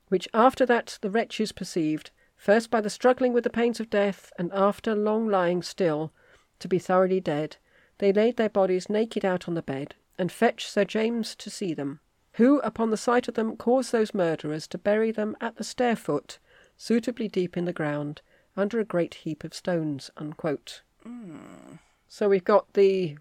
which 0.08 0.28
after 0.34 0.66
that 0.66 0.98
the 1.00 1.10
wretches 1.10 1.52
perceived, 1.52 2.10
first 2.36 2.70
by 2.70 2.80
the 2.80 2.90
struggling 2.90 3.32
with 3.32 3.44
the 3.44 3.50
pains 3.50 3.78
of 3.78 3.88
death, 3.90 4.32
and 4.38 4.52
after 4.52 4.94
long 4.94 5.28
lying 5.28 5.62
still, 5.62 6.12
to 6.58 6.68
be 6.68 6.78
thoroughly 6.78 7.20
dead, 7.20 7.56
they 7.98 8.12
laid 8.12 8.36
their 8.36 8.48
bodies 8.48 8.90
naked 8.90 9.24
out 9.24 9.46
on 9.46 9.54
the 9.54 9.62
bed, 9.62 9.94
and 10.18 10.32
fetched 10.32 10.68
Sir 10.68 10.84
James 10.84 11.36
to 11.36 11.50
see 11.50 11.72
them, 11.72 12.00
who, 12.34 12.58
upon 12.60 12.90
the 12.90 12.96
sight 12.96 13.28
of 13.28 13.34
them, 13.34 13.56
caused 13.56 13.92
those 13.92 14.14
murderers 14.14 14.66
to 14.68 14.78
bury 14.78 15.12
them 15.12 15.36
at 15.40 15.56
the 15.56 15.64
stair 15.64 15.94
foot, 15.94 16.38
suitably 16.76 17.28
deep 17.28 17.56
in 17.56 17.64
the 17.64 17.72
ground, 17.72 18.22
under 18.56 18.78
a 18.78 18.84
great 18.84 19.14
heap 19.14 19.44
of 19.44 19.54
stones. 19.54 20.10
Unquote. 20.16 20.82
Hmm. 21.02 21.76
So 22.08 22.28
we've 22.28 22.44
got 22.44 22.72
the 22.74 23.16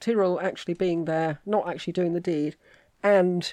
Tyrrell 0.00 0.40
actually 0.40 0.74
being 0.74 1.04
there, 1.04 1.40
not 1.44 1.68
actually 1.68 1.92
doing 1.92 2.14
the 2.14 2.20
deed, 2.20 2.56
and 3.02 3.52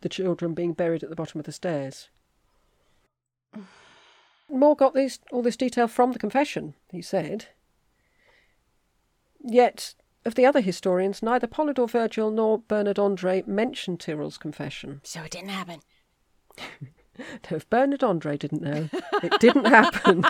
the 0.00 0.08
children 0.08 0.54
being 0.54 0.72
buried 0.72 1.02
at 1.02 1.10
the 1.10 1.16
bottom 1.16 1.38
of 1.38 1.46
the 1.46 1.52
stairs. 1.52 2.08
More 4.48 4.76
got 4.76 4.94
these, 4.94 5.20
all 5.30 5.42
this 5.42 5.56
detail 5.56 5.88
from 5.88 6.12
the 6.12 6.18
confession, 6.18 6.74
he 6.90 7.02
said. 7.02 7.46
Yet, 9.44 9.94
of 10.24 10.34
the 10.34 10.46
other 10.46 10.60
historians, 10.60 11.22
neither 11.22 11.46
Polydore 11.46 11.90
Virgil 11.90 12.30
nor 12.30 12.58
Bernard 12.58 12.98
Andre 12.98 13.42
mention 13.46 13.96
Tyrrell's 13.96 14.38
confession. 14.38 15.00
So 15.04 15.22
it 15.22 15.30
didn't 15.30 15.50
happen. 15.50 15.80
No, 17.18 17.24
if 17.50 17.68
Bernard 17.68 18.02
Andre 18.02 18.36
didn't 18.36 18.62
know, 18.62 18.88
it 19.22 19.38
didn't 19.40 19.66
happen. 19.66 20.24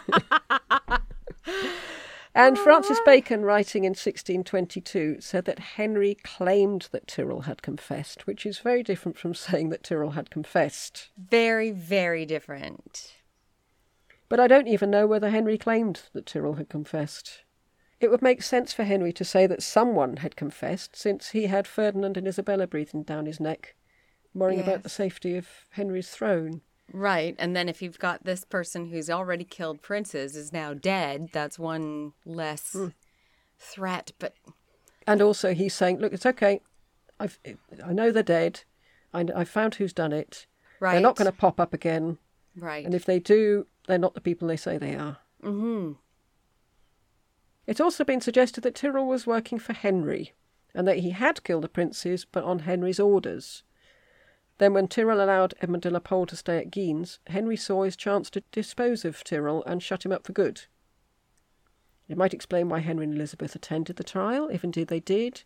and 2.34 2.58
Francis 2.58 2.98
Bacon, 3.04 3.42
writing 3.42 3.84
in 3.84 3.90
1622, 3.90 5.20
said 5.20 5.44
that 5.44 5.58
Henry 5.58 6.16
claimed 6.22 6.88
that 6.92 7.06
Tyrrell 7.06 7.42
had 7.42 7.62
confessed, 7.62 8.26
which 8.26 8.44
is 8.44 8.58
very 8.58 8.82
different 8.82 9.18
from 9.18 9.34
saying 9.34 9.68
that 9.70 9.82
Tyrrell 9.82 10.12
had 10.12 10.30
confessed. 10.30 11.10
Very, 11.16 11.70
very 11.70 12.26
different. 12.26 13.14
But 14.28 14.40
I 14.40 14.46
don't 14.46 14.68
even 14.68 14.90
know 14.90 15.06
whether 15.06 15.30
Henry 15.30 15.58
claimed 15.58 16.02
that 16.14 16.26
Tyrrell 16.26 16.54
had 16.54 16.68
confessed. 16.68 17.42
It 18.00 18.10
would 18.10 18.22
make 18.22 18.42
sense 18.42 18.72
for 18.72 18.82
Henry 18.82 19.12
to 19.12 19.24
say 19.24 19.46
that 19.46 19.62
someone 19.62 20.16
had 20.16 20.34
confessed, 20.34 20.96
since 20.96 21.30
he 21.30 21.46
had 21.46 21.68
Ferdinand 21.68 22.16
and 22.16 22.26
Isabella 22.26 22.66
breathing 22.66 23.04
down 23.04 23.26
his 23.26 23.38
neck, 23.38 23.76
worrying 24.34 24.60
about 24.60 24.82
the 24.82 24.88
safety 24.88 25.36
of 25.36 25.46
Henry's 25.70 26.10
throne. 26.10 26.62
Right. 26.92 27.34
And 27.38 27.56
then 27.56 27.68
if 27.68 27.80
you've 27.80 27.98
got 27.98 28.24
this 28.24 28.44
person 28.44 28.86
who's 28.86 29.08
already 29.08 29.44
killed 29.44 29.82
princes 29.82 30.36
is 30.36 30.52
now 30.52 30.74
dead, 30.74 31.30
that's 31.32 31.58
one 31.58 32.12
less 32.24 32.76
threat. 33.58 34.12
But 34.18 34.34
And 35.06 35.22
also, 35.22 35.54
he's 35.54 35.74
saying, 35.74 35.98
"Look, 35.98 36.12
it's 36.12 36.26
okay. 36.26 36.60
I've, 37.18 37.38
I 37.84 37.92
know 37.92 38.10
they're 38.10 38.22
dead. 38.22 38.64
I, 39.14 39.26
I 39.34 39.44
found 39.44 39.76
who's 39.76 39.92
done 39.92 40.12
it. 40.12 40.46
right. 40.80 40.92
They're 40.92 41.00
not 41.00 41.16
going 41.16 41.30
to 41.30 41.36
pop 41.36 41.60
up 41.60 41.72
again. 41.72 42.18
Right. 42.56 42.84
And 42.84 42.94
if 42.94 43.04
they 43.04 43.18
do, 43.18 43.66
they're 43.86 43.98
not 43.98 44.14
the 44.14 44.20
people 44.20 44.48
they 44.48 44.56
say 44.56 44.78
they 44.78 44.94
are." 44.94 45.18
mm-hmm. 45.42 45.92
It's 47.64 47.80
also 47.80 48.04
been 48.04 48.20
suggested 48.20 48.62
that 48.62 48.74
Tyrrell 48.74 49.06
was 49.06 49.26
working 49.26 49.58
for 49.58 49.72
Henry, 49.72 50.32
and 50.74 50.86
that 50.88 50.98
he 50.98 51.10
had 51.10 51.44
killed 51.44 51.62
the 51.62 51.68
princes, 51.68 52.24
but 52.24 52.44
on 52.44 52.60
Henry's 52.60 52.98
orders. 52.98 53.62
Then, 54.62 54.74
when 54.74 54.86
Tyrrell 54.86 55.20
allowed 55.20 55.54
Edmund 55.60 55.82
de 55.82 55.90
la 55.90 55.98
Pole 55.98 56.24
to 56.26 56.36
stay 56.36 56.56
at 56.56 56.70
Guines, 56.70 57.18
Henry 57.26 57.56
saw 57.56 57.82
his 57.82 57.96
chance 57.96 58.30
to 58.30 58.44
dispose 58.52 59.04
of 59.04 59.24
Tyrrell 59.24 59.64
and 59.66 59.82
shut 59.82 60.06
him 60.06 60.12
up 60.12 60.24
for 60.24 60.32
good. 60.32 60.66
It 62.08 62.16
might 62.16 62.32
explain 62.32 62.68
why 62.68 62.78
Henry 62.78 63.06
and 63.06 63.12
Elizabeth 63.12 63.56
attended 63.56 63.96
the 63.96 64.04
trial, 64.04 64.46
if 64.46 64.62
indeed 64.62 64.86
they 64.86 65.00
did, 65.00 65.42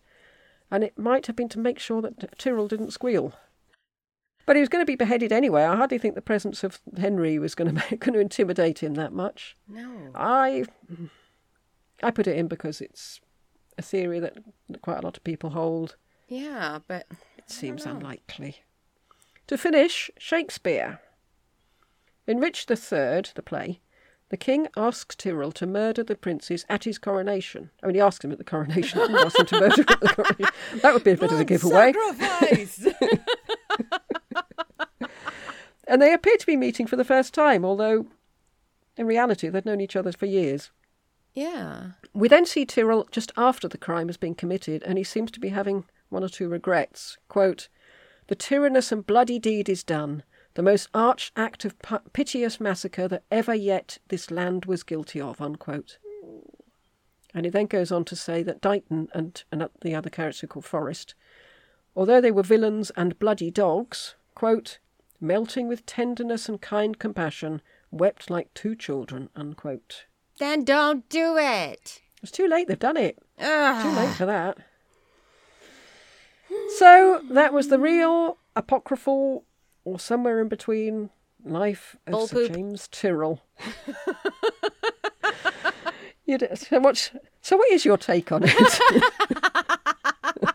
and 0.70 0.85
it 0.85 0.98
might 0.98 1.29
have 1.29 1.35
been 1.35 1.48
to 1.48 1.59
make 1.59 1.79
sure 1.79 2.02
that 2.02 2.38
Tyrrell 2.38 2.68
didn't 2.68 2.90
squeal. 2.90 3.33
But 4.44 4.57
he 4.57 4.61
was 4.61 4.68
going 4.68 4.83
to 4.83 4.87
be 4.87 4.96
beheaded 4.96 5.33
anyway. 5.33 5.64
I 5.64 5.76
hardly 5.76 5.96
think 5.96 6.14
the 6.14 6.20
presence 6.20 6.62
of 6.62 6.83
Henry 6.98 7.38
was 7.38 7.55
going 7.55 7.68
to 7.74 7.85
make, 7.90 8.00
going 8.00 8.12
to 8.12 8.20
intimidate 8.20 8.83
him 8.83 8.96
that 8.96 9.14
much. 9.14 9.57
No. 9.66 10.11
I 10.14 10.66
I 12.02 12.11
put 12.11 12.26
it 12.26 12.37
in 12.37 12.48
because 12.48 12.83
it's 12.83 13.22
a 13.79 13.83
theory 13.83 14.20
that 14.20 14.37
quite 14.83 14.98
a 14.98 15.07
lot 15.07 15.16
of 15.16 15.24
people 15.24 15.48
hold. 15.48 15.96
Yeah, 16.29 16.81
but 16.87 17.07
It 17.38 17.50
seems 17.50 17.87
unlikely. 17.87 18.59
To 19.49 19.57
finish, 19.57 20.11
Shakespeare. 20.19 21.01
In 22.27 22.41
Rich 22.41 22.67
III, 22.69 22.77
the 23.35 23.43
play, 23.45 23.81
the 24.29 24.37
king 24.37 24.67
asks 24.77 25.15
Tyrrell 25.15 25.53
to 25.53 25.67
murder 25.67 26.03
the 26.03 26.17
princes 26.17 26.67
at 26.69 26.83
his 26.83 26.99
coronation. 26.99 27.71
I 27.83 27.87
mean, 27.87 27.95
he 27.95 28.01
asks 28.01 28.25
him 28.25 28.33
at 28.33 28.39
the 28.39 28.45
coronation. 28.45 29.09
He 29.09 29.15
asks 29.17 29.39
him 29.39 29.47
to 29.47 29.61
murder 29.61 29.85
at 29.87 30.01
the 30.01 30.09
coronation. 30.09 30.81
That 30.83 30.93
would 30.95 31.05
be 31.05 31.13
a 31.13 31.17
bit 31.17 31.31
of 31.31 31.39
a 31.39 31.45
giveaway. 31.45 31.93
Sacrifice. 31.93 32.89
And 35.89 36.03
they 36.03 36.13
appear 36.13 36.37
to 36.37 36.47
be 36.47 36.57
meeting 36.57 36.89
for 36.89 36.97
the 36.97 37.05
first 37.05 37.33
time, 37.33 37.65
although 37.65 38.07
in 38.97 39.07
reality 39.07 39.49
they'd 39.49 39.65
known 39.65 39.81
each 39.81 39.95
other 39.95 40.11
for 40.11 40.27
years. 40.27 40.71
yeah. 41.33 41.93
We 42.13 42.27
then 42.29 42.45
see 42.45 42.65
Tyrrell 42.67 43.07
just 43.13 43.31
after 43.37 43.69
the 43.69 43.79
crime 43.79 44.09
has 44.09 44.17
been 44.17 44.35
committed, 44.35 44.83
and 44.83 44.99
he 44.99 45.05
seems 45.05 45.31
to 45.31 45.39
be 45.39 45.51
having 45.51 45.85
one 46.09 46.25
or 46.25 46.29
two 46.29 46.49
regrets. 46.49 47.19
Quote, 47.29 47.69
The 48.29 48.35
tyrannous 48.35 48.91
and 48.93 49.07
bloody 49.07 49.39
deed 49.39 49.69
is 49.69 49.85
done, 49.85 50.23
the 50.55 50.62
most 50.62 50.89
arch 50.95 51.33
act 51.37 51.65
of 51.65 51.77
piteous 52.12 52.59
massacre 52.61 53.07
that 53.09 53.25
ever 53.31 53.55
yet 53.55 53.99
this 54.09 54.31
land 54.31 54.65
was 54.65 54.83
guilty 54.83 55.21
of. 55.21 55.41
Unquote. 55.41 55.99
And 57.35 57.45
he 57.45 57.51
then 57.51 57.67
goes 57.67 57.93
on 57.93 58.05
to 58.07 58.17
say 58.17 58.43
that 58.43 58.62
Dighton 58.62 59.09
and, 59.12 59.45
and 59.53 59.69
the 59.83 59.95
other 59.95 60.09
character 60.09 60.47
called 60.47 60.65
Forrest, 60.65 61.15
although 61.95 62.21
they 62.21 62.31
were 62.31 62.43
villains 62.43 62.91
and 62.97 63.19
bloody 63.19 63.51
dogs, 63.51 64.15
quote, 64.35 64.79
melting 65.21 65.69
with 65.69 65.85
tenderness 65.85 66.49
and 66.49 66.61
kind 66.61 66.99
compassion, 66.99 67.61
wept 67.91 68.31
like 68.31 68.53
two 68.55 68.75
children. 68.75 69.29
Unquote. 69.37 70.07
Then 70.39 70.65
don't 70.65 71.09
do 71.11 71.37
it. 71.37 72.01
It's 72.23 72.33
too 72.33 72.49
late, 72.49 72.69
they've 72.69 72.79
done 72.79 72.97
it. 72.97 73.19
Too 73.39 73.91
late 73.91 74.15
for 74.15 74.27
that. 74.27 74.59
So 76.79 77.20
that 77.31 77.52
was 77.52 77.68
the 77.68 77.79
real 77.79 78.38
apocryphal, 78.55 79.44
or 79.85 79.98
somewhere 79.98 80.40
in 80.40 80.48
between, 80.48 81.11
life 81.44 81.96
of 82.07 82.12
Bull 82.12 82.26
Sir 82.26 82.37
poop. 82.37 82.52
James 82.52 82.88
Tyrrell. 82.88 83.42
you 86.26 86.38
d- 86.38 86.46
so 86.55 86.81
what's 86.81 87.11
so 87.40 87.57
what 87.57 87.70
is 87.70 87.85
your 87.85 87.96
take 87.96 88.33
on 88.33 88.42
it? 88.44 88.52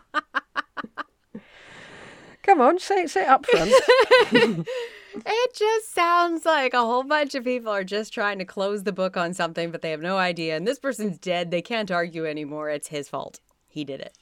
Come 2.42 2.60
on, 2.60 2.78
say 2.78 3.06
say 3.06 3.22
it 3.22 3.28
up 3.28 3.46
front. 3.46 4.66
It 5.14 5.54
just 5.54 5.94
sounds 5.94 6.46
like 6.46 6.72
a 6.72 6.80
whole 6.80 7.02
bunch 7.02 7.34
of 7.34 7.44
people 7.44 7.70
are 7.70 7.84
just 7.84 8.14
trying 8.14 8.38
to 8.38 8.46
close 8.46 8.84
the 8.84 8.92
book 8.92 9.14
on 9.14 9.34
something, 9.34 9.70
but 9.70 9.82
they 9.82 9.90
have 9.90 10.00
no 10.00 10.16
idea. 10.16 10.56
And 10.56 10.66
this 10.66 10.78
person's 10.78 11.18
dead. 11.18 11.50
They 11.50 11.60
can't 11.60 11.90
argue 11.90 12.26
anymore. 12.26 12.70
It's 12.70 12.88
his 12.88 13.10
fault. 13.10 13.38
He 13.68 13.84
did 13.84 14.00
it. 14.00 14.16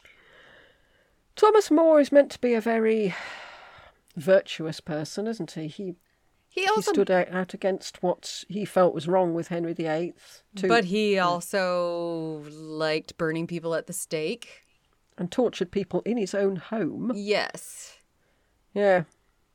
Thomas 1.40 1.70
More 1.70 1.98
is 1.98 2.12
meant 2.12 2.30
to 2.32 2.38
be 2.38 2.52
a 2.52 2.60
very 2.60 3.14
virtuous 4.14 4.78
person, 4.78 5.26
isn't 5.26 5.52
he? 5.52 5.68
He 5.68 5.96
He 6.50 6.66
he 6.66 6.82
stood 6.82 7.10
out, 7.10 7.30
out 7.30 7.54
against 7.54 8.02
what 8.02 8.44
he 8.46 8.66
felt 8.66 8.92
was 8.92 9.08
wrong 9.08 9.32
with 9.32 9.48
Henry 9.48 9.72
VIII. 9.72 10.12
To, 10.56 10.68
but 10.68 10.84
he 10.84 11.14
mm. 11.14 11.24
also 11.24 12.44
liked 12.50 13.16
burning 13.16 13.46
people 13.46 13.74
at 13.74 13.86
the 13.86 13.94
stake. 13.94 14.66
and 15.16 15.32
tortured 15.32 15.70
people 15.70 16.02
in 16.04 16.18
his 16.18 16.34
own 16.34 16.56
home. 16.56 17.10
Yes. 17.14 17.96
Yeah. 18.74 19.04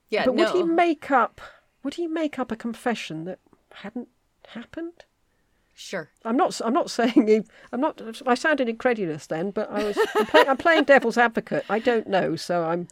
Yeah. 0.10 0.26
but 0.26 0.34
no. 0.34 0.44
would 0.46 0.56
he 0.56 0.64
make 0.64 1.12
up 1.12 1.40
would 1.84 1.94
he 1.94 2.08
make 2.08 2.40
up 2.40 2.52
a 2.52 2.56
confession 2.56 3.26
that 3.26 3.38
hadn't 3.74 4.10
happened? 4.48 5.06
Sure. 5.78 6.10
I'm 6.24 6.38
not 6.38 6.60
I'm 6.64 6.74
not 6.74 6.90
saying 6.90 7.28
he 7.28 7.42
I'm 7.72 7.82
not 7.82 8.02
I 8.26 8.34
sounded 8.36 8.70
incredulous 8.70 9.28
then, 9.28 9.52
but 9.52 9.70
I 9.70 9.84
was 9.84 9.98
I'm, 10.16 10.26
play, 10.26 10.46
I'm 10.48 10.58
playing 10.58 10.86
devil's 10.86 11.18
advocate. 11.18 11.66
I 11.70 11.80
don't 11.80 12.08
know, 12.08 12.38
so 12.38 12.64
I'm 12.64 12.88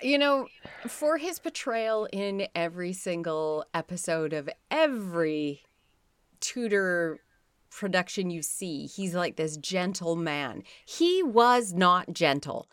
You 0.00 0.16
know, 0.18 0.48
for 0.88 1.18
his 1.18 1.38
portrayal 1.38 2.08
in 2.12 2.48
every 2.54 2.94
single 2.94 3.64
episode 3.74 4.32
of 4.32 4.48
every 4.70 5.62
Tudor 6.40 7.20
production 7.70 8.30
you 8.30 8.42
see, 8.42 8.86
he's 8.86 9.14
like 9.14 9.36
this 9.36 9.56
gentle 9.58 10.16
man. 10.16 10.62
He 10.84 11.22
was 11.22 11.72
not 11.72 12.12
gentle. 12.12 12.68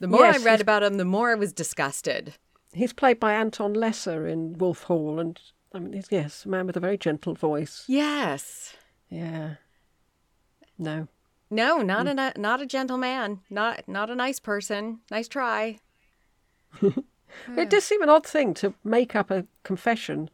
The 0.00 0.08
more 0.08 0.22
Yes, 0.22 0.40
I 0.40 0.44
read 0.44 0.60
about 0.60 0.82
him, 0.82 0.96
the 0.96 1.04
more 1.04 1.30
I 1.30 1.34
was 1.34 1.52
disgusted. 1.52 2.34
he's 2.72 2.92
played 2.92 3.20
by 3.20 3.34
Anton 3.34 3.74
Lesser 3.74 4.26
in 4.26 4.56
Wolf 4.58 4.84
Hall 4.84 5.20
and 5.20 5.38
I 5.74 5.78
mean 5.78 6.02
yes, 6.10 6.44
a 6.44 6.48
man 6.48 6.66
with 6.66 6.76
a 6.76 6.80
very 6.80 6.98
gentle 6.98 7.34
voice. 7.34 7.84
Yes. 7.88 8.74
Yeah. 9.08 9.54
No. 10.78 11.08
No, 11.50 11.78
not 11.82 12.06
mm. 12.06 12.34
a 12.36 12.38
not 12.38 12.62
a 12.62 12.66
gentle 12.66 12.98
man. 12.98 13.40
Not 13.50 13.86
not 13.86 14.10
a 14.10 14.14
nice 14.14 14.38
person. 14.38 15.00
Nice 15.10 15.28
try. 15.28 15.78
It 17.56 17.70
does 17.70 17.84
seem 17.84 18.02
an 18.02 18.08
odd 18.08 18.26
thing 18.26 18.54
to 18.54 18.74
make 18.84 19.16
up 19.16 19.30
a 19.30 19.46
confession 19.62 20.30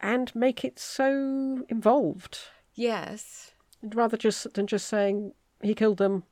and 0.00 0.34
make 0.34 0.64
it 0.64 0.78
so 0.78 1.64
involved. 1.68 2.38
Yes. 2.74 3.52
rather 3.82 4.16
just 4.16 4.54
than 4.54 4.66
just 4.66 4.88
saying 4.88 5.34
he 5.62 5.74
killed 5.74 5.98
them 5.98 6.24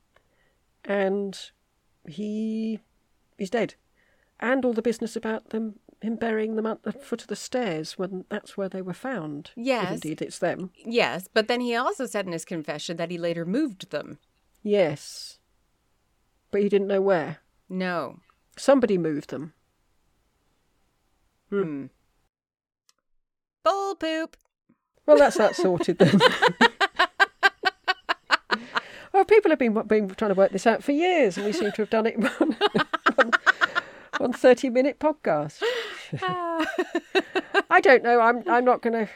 and 0.83 1.51
he 2.07 2.79
is 3.37 3.51
dead, 3.51 3.75
and 4.39 4.65
all 4.65 4.73
the 4.73 4.81
business 4.81 5.15
about 5.15 5.49
them 5.49 5.79
him 6.01 6.15
burying 6.15 6.55
them 6.55 6.65
at 6.65 6.83
the 6.83 6.91
foot 6.91 7.21
of 7.21 7.27
the 7.27 7.35
stairs 7.35 7.97
when 7.97 8.25
that's 8.29 8.57
where 8.57 8.69
they 8.69 8.81
were 8.81 8.93
found. 8.93 9.51
If 9.55 9.65
Yes. 9.65 9.93
indeed 9.93 10.21
it's 10.21 10.39
them. 10.39 10.71
Yes, 10.83 11.27
but 11.33 11.47
then 11.47 11.61
he 11.61 11.75
also 11.75 12.05
said 12.05 12.25
in 12.25 12.31
his 12.31 12.45
confession 12.45 12.97
that 12.97 13.11
he 13.11 13.17
later 13.17 13.45
moved 13.45 13.91
them. 13.91 14.17
Yes, 14.63 15.37
but 16.49 16.61
he 16.61 16.69
didn't 16.69 16.87
know 16.87 17.01
where. 17.01 17.37
No. 17.69 18.19
Somebody 18.57 18.97
moved 18.97 19.29
them. 19.29 19.53
Hmm. 21.49 21.85
Bull 23.63 23.95
poop. 23.95 24.35
Well, 25.05 25.17
that's 25.17 25.37
that 25.37 25.55
sorted 25.55 25.99
then. 25.99 26.19
well, 29.13 29.25
people 29.25 29.51
have 29.51 29.59
been, 29.59 29.73
been 29.87 30.09
trying 30.09 30.29
to 30.31 30.35
work 30.35 30.51
this 30.51 30.67
out 30.67 30.83
for 30.83 30.91
years, 30.91 31.37
and 31.37 31.45
we 31.45 31.53
seem 31.53 31.71
to 31.71 31.81
have 31.81 31.89
done 31.89 32.07
it 32.07 32.17
in 34.21 34.31
one, 34.31 34.31
one, 34.31 34.31
one 34.31 34.39
30 34.39 34.69
minute 34.69 34.99
podcast. 34.99 35.61
I 37.69 37.79
don't 37.81 38.03
know. 38.03 38.19
I'm, 38.19 38.43
I'm 38.47 38.65
not 38.65 38.81
going 38.81 38.93
to. 39.05 39.11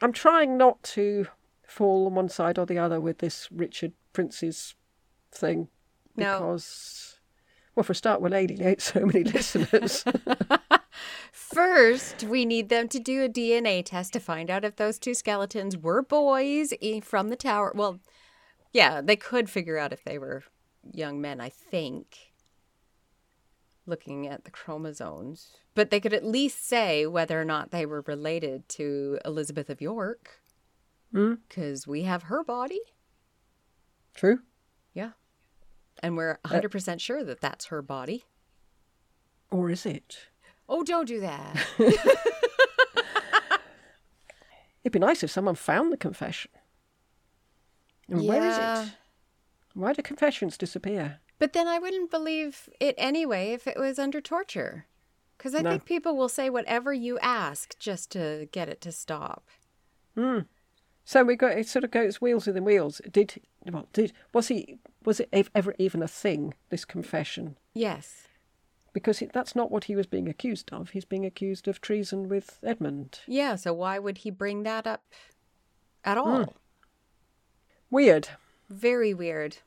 I'm 0.00 0.12
trying 0.12 0.56
not 0.56 0.82
to 0.94 1.26
fall 1.66 2.06
on 2.06 2.14
one 2.14 2.28
side 2.28 2.58
or 2.58 2.66
the 2.66 2.78
other 2.78 3.00
with 3.00 3.18
this 3.18 3.48
Richard 3.50 3.92
Prince's 4.12 4.74
thing. 5.32 5.68
No. 6.16 6.38
Because, 6.38 7.18
well, 7.74 7.84
for 7.84 7.92
a 7.92 7.96
start, 7.96 8.20
we'll 8.20 8.34
alienate 8.34 8.80
so 8.80 9.04
many 9.06 9.24
listeners. 9.24 10.04
First, 11.32 12.24
we 12.24 12.44
need 12.44 12.68
them 12.68 12.88
to 12.88 12.98
do 12.98 13.24
a 13.24 13.28
DNA 13.28 13.84
test 13.84 14.12
to 14.12 14.20
find 14.20 14.50
out 14.50 14.64
if 14.64 14.76
those 14.76 14.98
two 14.98 15.14
skeletons 15.14 15.76
were 15.76 16.02
boys 16.02 16.72
from 17.02 17.28
the 17.28 17.36
tower. 17.36 17.72
Well, 17.74 18.00
yeah, 18.72 19.00
they 19.00 19.16
could 19.16 19.48
figure 19.48 19.78
out 19.78 19.92
if 19.92 20.04
they 20.04 20.18
were 20.18 20.42
young 20.92 21.20
men, 21.20 21.40
I 21.40 21.48
think, 21.48 22.27
looking 23.88 24.26
at 24.26 24.44
the 24.44 24.50
chromosomes. 24.50 25.56
But 25.74 25.90
they 25.90 26.00
could 26.00 26.12
at 26.12 26.24
least 26.24 26.66
say 26.66 27.06
whether 27.06 27.40
or 27.40 27.44
not 27.44 27.70
they 27.70 27.86
were 27.86 28.02
related 28.06 28.68
to 28.70 29.18
Elizabeth 29.24 29.70
of 29.70 29.80
York, 29.80 30.40
Hmm? 31.12 31.34
because 31.48 31.86
we 31.86 32.02
have 32.02 32.24
her 32.24 32.44
body. 32.44 32.80
True. 34.14 34.40
Yeah. 34.92 35.12
And 36.02 36.16
we're 36.16 36.38
100% 36.44 37.00
sure 37.00 37.24
that 37.24 37.40
that's 37.40 37.66
her 37.66 37.80
body. 37.82 38.24
Or 39.50 39.70
is 39.70 39.86
it? 39.86 40.28
Oh, 40.68 40.82
don't 40.84 41.08
do 41.08 41.20
that. 41.20 41.66
It'd 44.84 44.92
be 44.92 44.98
nice 44.98 45.22
if 45.22 45.30
someone 45.30 45.54
found 45.54 45.92
the 45.92 45.96
confession. 45.96 46.50
And 48.08 48.26
where 48.26 48.42
is 48.46 48.56
it? 48.88 48.94
Why 49.74 49.92
do 49.92 50.02
confessions 50.02 50.56
disappear? 50.56 51.20
But 51.38 51.52
then 51.52 51.68
I 51.68 51.78
wouldn't 51.78 52.10
believe 52.10 52.68
it 52.80 52.94
anyway 52.98 53.52
if 53.52 53.66
it 53.66 53.78
was 53.78 53.98
under 53.98 54.20
torture. 54.20 54.86
Because 55.36 55.54
I 55.54 55.62
No. 55.62 55.70
think 55.70 55.84
people 55.84 56.16
will 56.16 56.28
say 56.28 56.50
whatever 56.50 56.92
you 56.92 57.18
ask 57.20 57.78
just 57.78 58.10
to 58.12 58.48
get 58.50 58.68
it 58.68 58.80
to 58.80 58.90
stop. 58.92 59.46
Hmm. 60.16 60.40
So 61.04 61.22
we 61.24 61.36
got 61.36 61.56
it. 61.56 61.68
Sort 61.68 61.84
of 61.84 61.90
goes 61.92 62.20
wheels 62.20 62.46
within 62.46 62.64
wheels. 62.64 63.00
Did 63.10 63.40
well? 63.64 63.88
Did 63.92 64.12
was 64.34 64.48
he? 64.48 64.78
Was 65.04 65.20
it 65.20 65.28
ever 65.54 65.74
even 65.78 66.02
a 66.02 66.08
thing? 66.08 66.54
This 66.70 66.84
confession, 66.84 67.56
Yes. 67.72 68.26
because 68.92 69.22
it, 69.22 69.32
that's 69.32 69.54
not 69.54 69.70
what 69.70 69.84
he 69.84 69.94
was 69.96 70.06
being 70.06 70.28
accused 70.28 70.70
of. 70.72 70.90
He's 70.90 71.04
being 71.06 71.24
accused 71.24 71.66
of 71.68 71.80
treason 71.80 72.28
with 72.28 72.58
Edmund. 72.64 73.20
Yeah, 73.26 73.54
so 73.56 73.72
why 73.72 73.98
would 74.00 74.18
he 74.18 74.30
bring 74.30 74.64
that 74.64 74.86
up 74.86 75.04
at 76.04 76.18
all? 76.18 76.44
Hmm. 76.44 76.50
Weird. 77.90 78.28
Very 78.68 79.14
weird. 79.14 79.58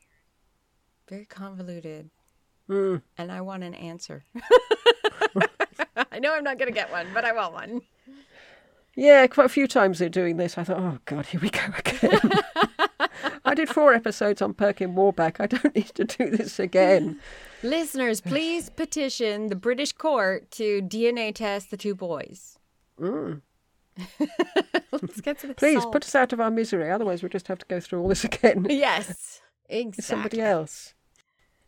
Very 1.11 1.25
convoluted. 1.25 2.09
Hmm. 2.67 2.95
And 3.17 3.33
I 3.33 3.41
want 3.41 3.63
an 3.63 3.73
answer. 3.73 4.23
I 6.09 6.19
know 6.19 6.33
I'm 6.33 6.45
not 6.45 6.57
going 6.57 6.69
to 6.69 6.73
get 6.73 6.89
one, 6.89 7.05
but 7.13 7.25
I 7.25 7.33
want 7.33 7.53
one. 7.53 7.81
Yeah, 8.95 9.27
quite 9.27 9.47
a 9.47 9.49
few 9.49 9.67
times 9.67 9.99
they're 9.99 10.07
doing 10.07 10.37
this. 10.37 10.57
I 10.57 10.63
thought, 10.63 10.79
oh 10.79 10.99
god, 11.03 11.25
here 11.25 11.41
we 11.41 11.49
go 11.49 11.59
again. 11.77 12.31
I 13.45 13.53
did 13.53 13.67
four 13.67 13.93
episodes 13.93 14.41
on 14.41 14.53
Perkin 14.53 14.95
Warbeck. 14.95 15.41
I 15.41 15.47
don't 15.47 15.75
need 15.75 15.93
to 15.95 16.05
do 16.05 16.29
this 16.29 16.61
again. 16.61 17.19
Listeners, 17.61 18.21
please 18.21 18.69
petition 18.69 19.47
the 19.47 19.57
British 19.57 19.91
court 19.91 20.49
to 20.51 20.81
DNA 20.81 21.35
test 21.35 21.71
the 21.71 21.77
two 21.77 21.93
boys. 21.93 22.57
Let's 22.97 23.41
get 25.19 25.39
to 25.39 25.47
the. 25.47 25.55
Please 25.55 25.81
salt. 25.81 25.91
put 25.91 26.05
us 26.05 26.15
out 26.15 26.31
of 26.31 26.39
our 26.39 26.51
misery. 26.51 26.89
Otherwise, 26.89 27.21
we'll 27.21 27.29
just 27.29 27.49
have 27.49 27.59
to 27.59 27.65
go 27.65 27.81
through 27.81 28.01
all 28.01 28.07
this 28.07 28.23
again. 28.23 28.65
Yes, 28.69 29.41
with 29.69 30.05
somebody 30.05 30.39
else. 30.39 30.93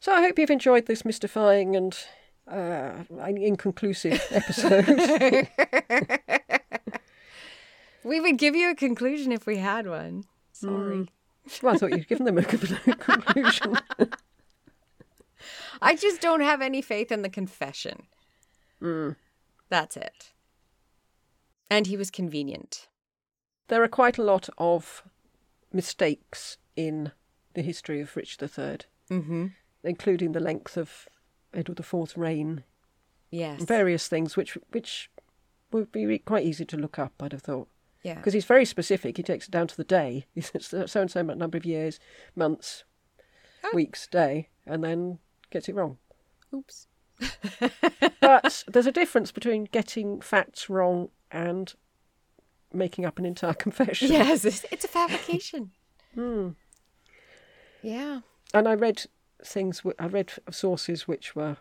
So 0.03 0.11
I 0.13 0.19
hope 0.19 0.37
you've 0.37 0.49
enjoyed 0.49 0.85
this 0.85 1.05
mystifying 1.05 1.77
and 1.77 1.97
uh, 2.45 3.05
inconclusive 3.25 4.21
episode. 4.31 5.47
We 8.03 8.19
would 8.19 8.37
give 8.37 8.53
you 8.53 8.69
a 8.69 8.75
conclusion 8.75 9.31
if 9.31 9.45
we 9.45 9.55
had 9.55 9.87
one. 9.87 10.25
Sorry. 10.51 11.07
well, 11.61 11.73
I 11.73 11.77
thought 11.77 11.91
you'd 11.91 12.09
given 12.09 12.25
them 12.25 12.37
a 12.37 12.43
conclusion. 12.43 13.77
I 15.81 15.95
just 15.95 16.19
don't 16.19 16.41
have 16.41 16.61
any 16.61 16.81
faith 16.81 17.09
in 17.09 17.21
the 17.21 17.29
confession. 17.29 18.03
That's 19.69 19.95
it. 19.95 20.33
And 21.71 21.87
he 21.87 21.95
was 21.95 22.11
convenient. 22.11 22.89
there 23.69 23.81
are 23.81 23.87
quite 23.87 24.17
a 24.17 24.23
lot 24.23 24.49
of 24.57 25.01
mistakes 25.71 26.57
in 26.75 27.13
the 27.53 27.61
history 27.61 28.01
of 28.01 28.17
Richard 28.17 28.41
III, 28.57 28.79
Mm-hmm. 29.09 29.45
Including 29.83 30.31
the 30.31 30.39
length 30.39 30.77
of 30.77 31.07
Edward 31.53 31.79
IV's 31.79 32.17
reign, 32.17 32.63
Yes. 33.31 33.63
various 33.63 34.07
things 34.07 34.35
which 34.37 34.57
which 34.71 35.09
would 35.71 35.91
be 35.91 36.19
quite 36.19 36.45
easy 36.45 36.65
to 36.65 36.77
look 36.77 36.99
up. 36.99 37.13
I'd 37.21 37.31
have 37.31 37.41
thought. 37.41 37.67
yeah. 38.03 38.15
because 38.15 38.33
he's 38.33 38.45
very 38.45 38.65
specific. 38.65 39.17
He 39.17 39.23
takes 39.23 39.47
it 39.47 39.51
down 39.51 39.67
to 39.67 39.77
the 39.77 39.83
day. 39.83 40.27
He 40.35 40.41
says 40.41 40.67
so 40.67 41.01
and 41.01 41.09
so 41.11 41.21
number 41.23 41.57
of 41.57 41.65
years, 41.65 41.99
months, 42.35 42.83
Oh. 43.63 43.71
weeks, 43.73 44.07
day, 44.07 44.49
and 44.65 44.83
then 44.83 45.19
gets 45.49 45.67
it 45.69 45.75
wrong. 45.75 45.97
Oops. 46.53 46.87
But 48.21 48.63
there's 48.67 48.85
a 48.87 48.91
difference 48.91 49.31
between 49.31 49.65
getting 49.65 50.21
facts 50.21 50.69
wrong 50.69 51.09
and 51.31 51.73
making 52.73 53.05
up 53.05 53.19
an 53.19 53.25
entire 53.25 53.53
confession. 53.65 54.11
Yes, 54.11 54.45
it's, 54.45 54.65
it's 54.71 54.85
a 54.85 54.87
fabrication. 54.87 55.71
Hmm. 56.15 56.49
Yeah. 57.81 58.21
And 58.53 58.67
I 58.67 58.73
read 58.75 59.05
things 59.45 59.79
w- 59.79 59.95
I 59.99 60.07
read 60.07 60.33
sources 60.51 61.07
which 61.07 61.35
were 61.35 61.57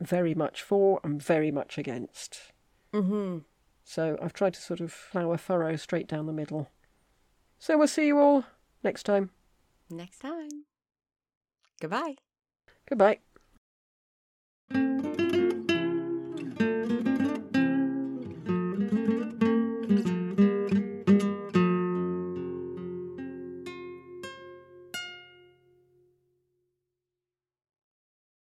very 0.00 0.34
much 0.34 0.62
for 0.62 1.00
and 1.02 1.22
very 1.22 1.50
much 1.50 1.78
against. 1.78 2.52
Mm-hmm. 2.92 3.38
So 3.84 4.18
I've 4.20 4.32
tried 4.32 4.54
to 4.54 4.60
sort 4.60 4.80
of 4.80 4.92
flower 4.92 5.36
furrow 5.36 5.76
straight 5.76 6.08
down 6.08 6.26
the 6.26 6.32
middle. 6.32 6.70
So 7.58 7.78
we'll 7.78 7.88
see 7.88 8.06
you 8.06 8.18
all 8.18 8.44
next 8.82 9.04
time. 9.04 9.30
Next 9.88 10.18
time. 10.18 10.64
Goodbye. 11.80 12.16
Goodbye. 12.88 13.20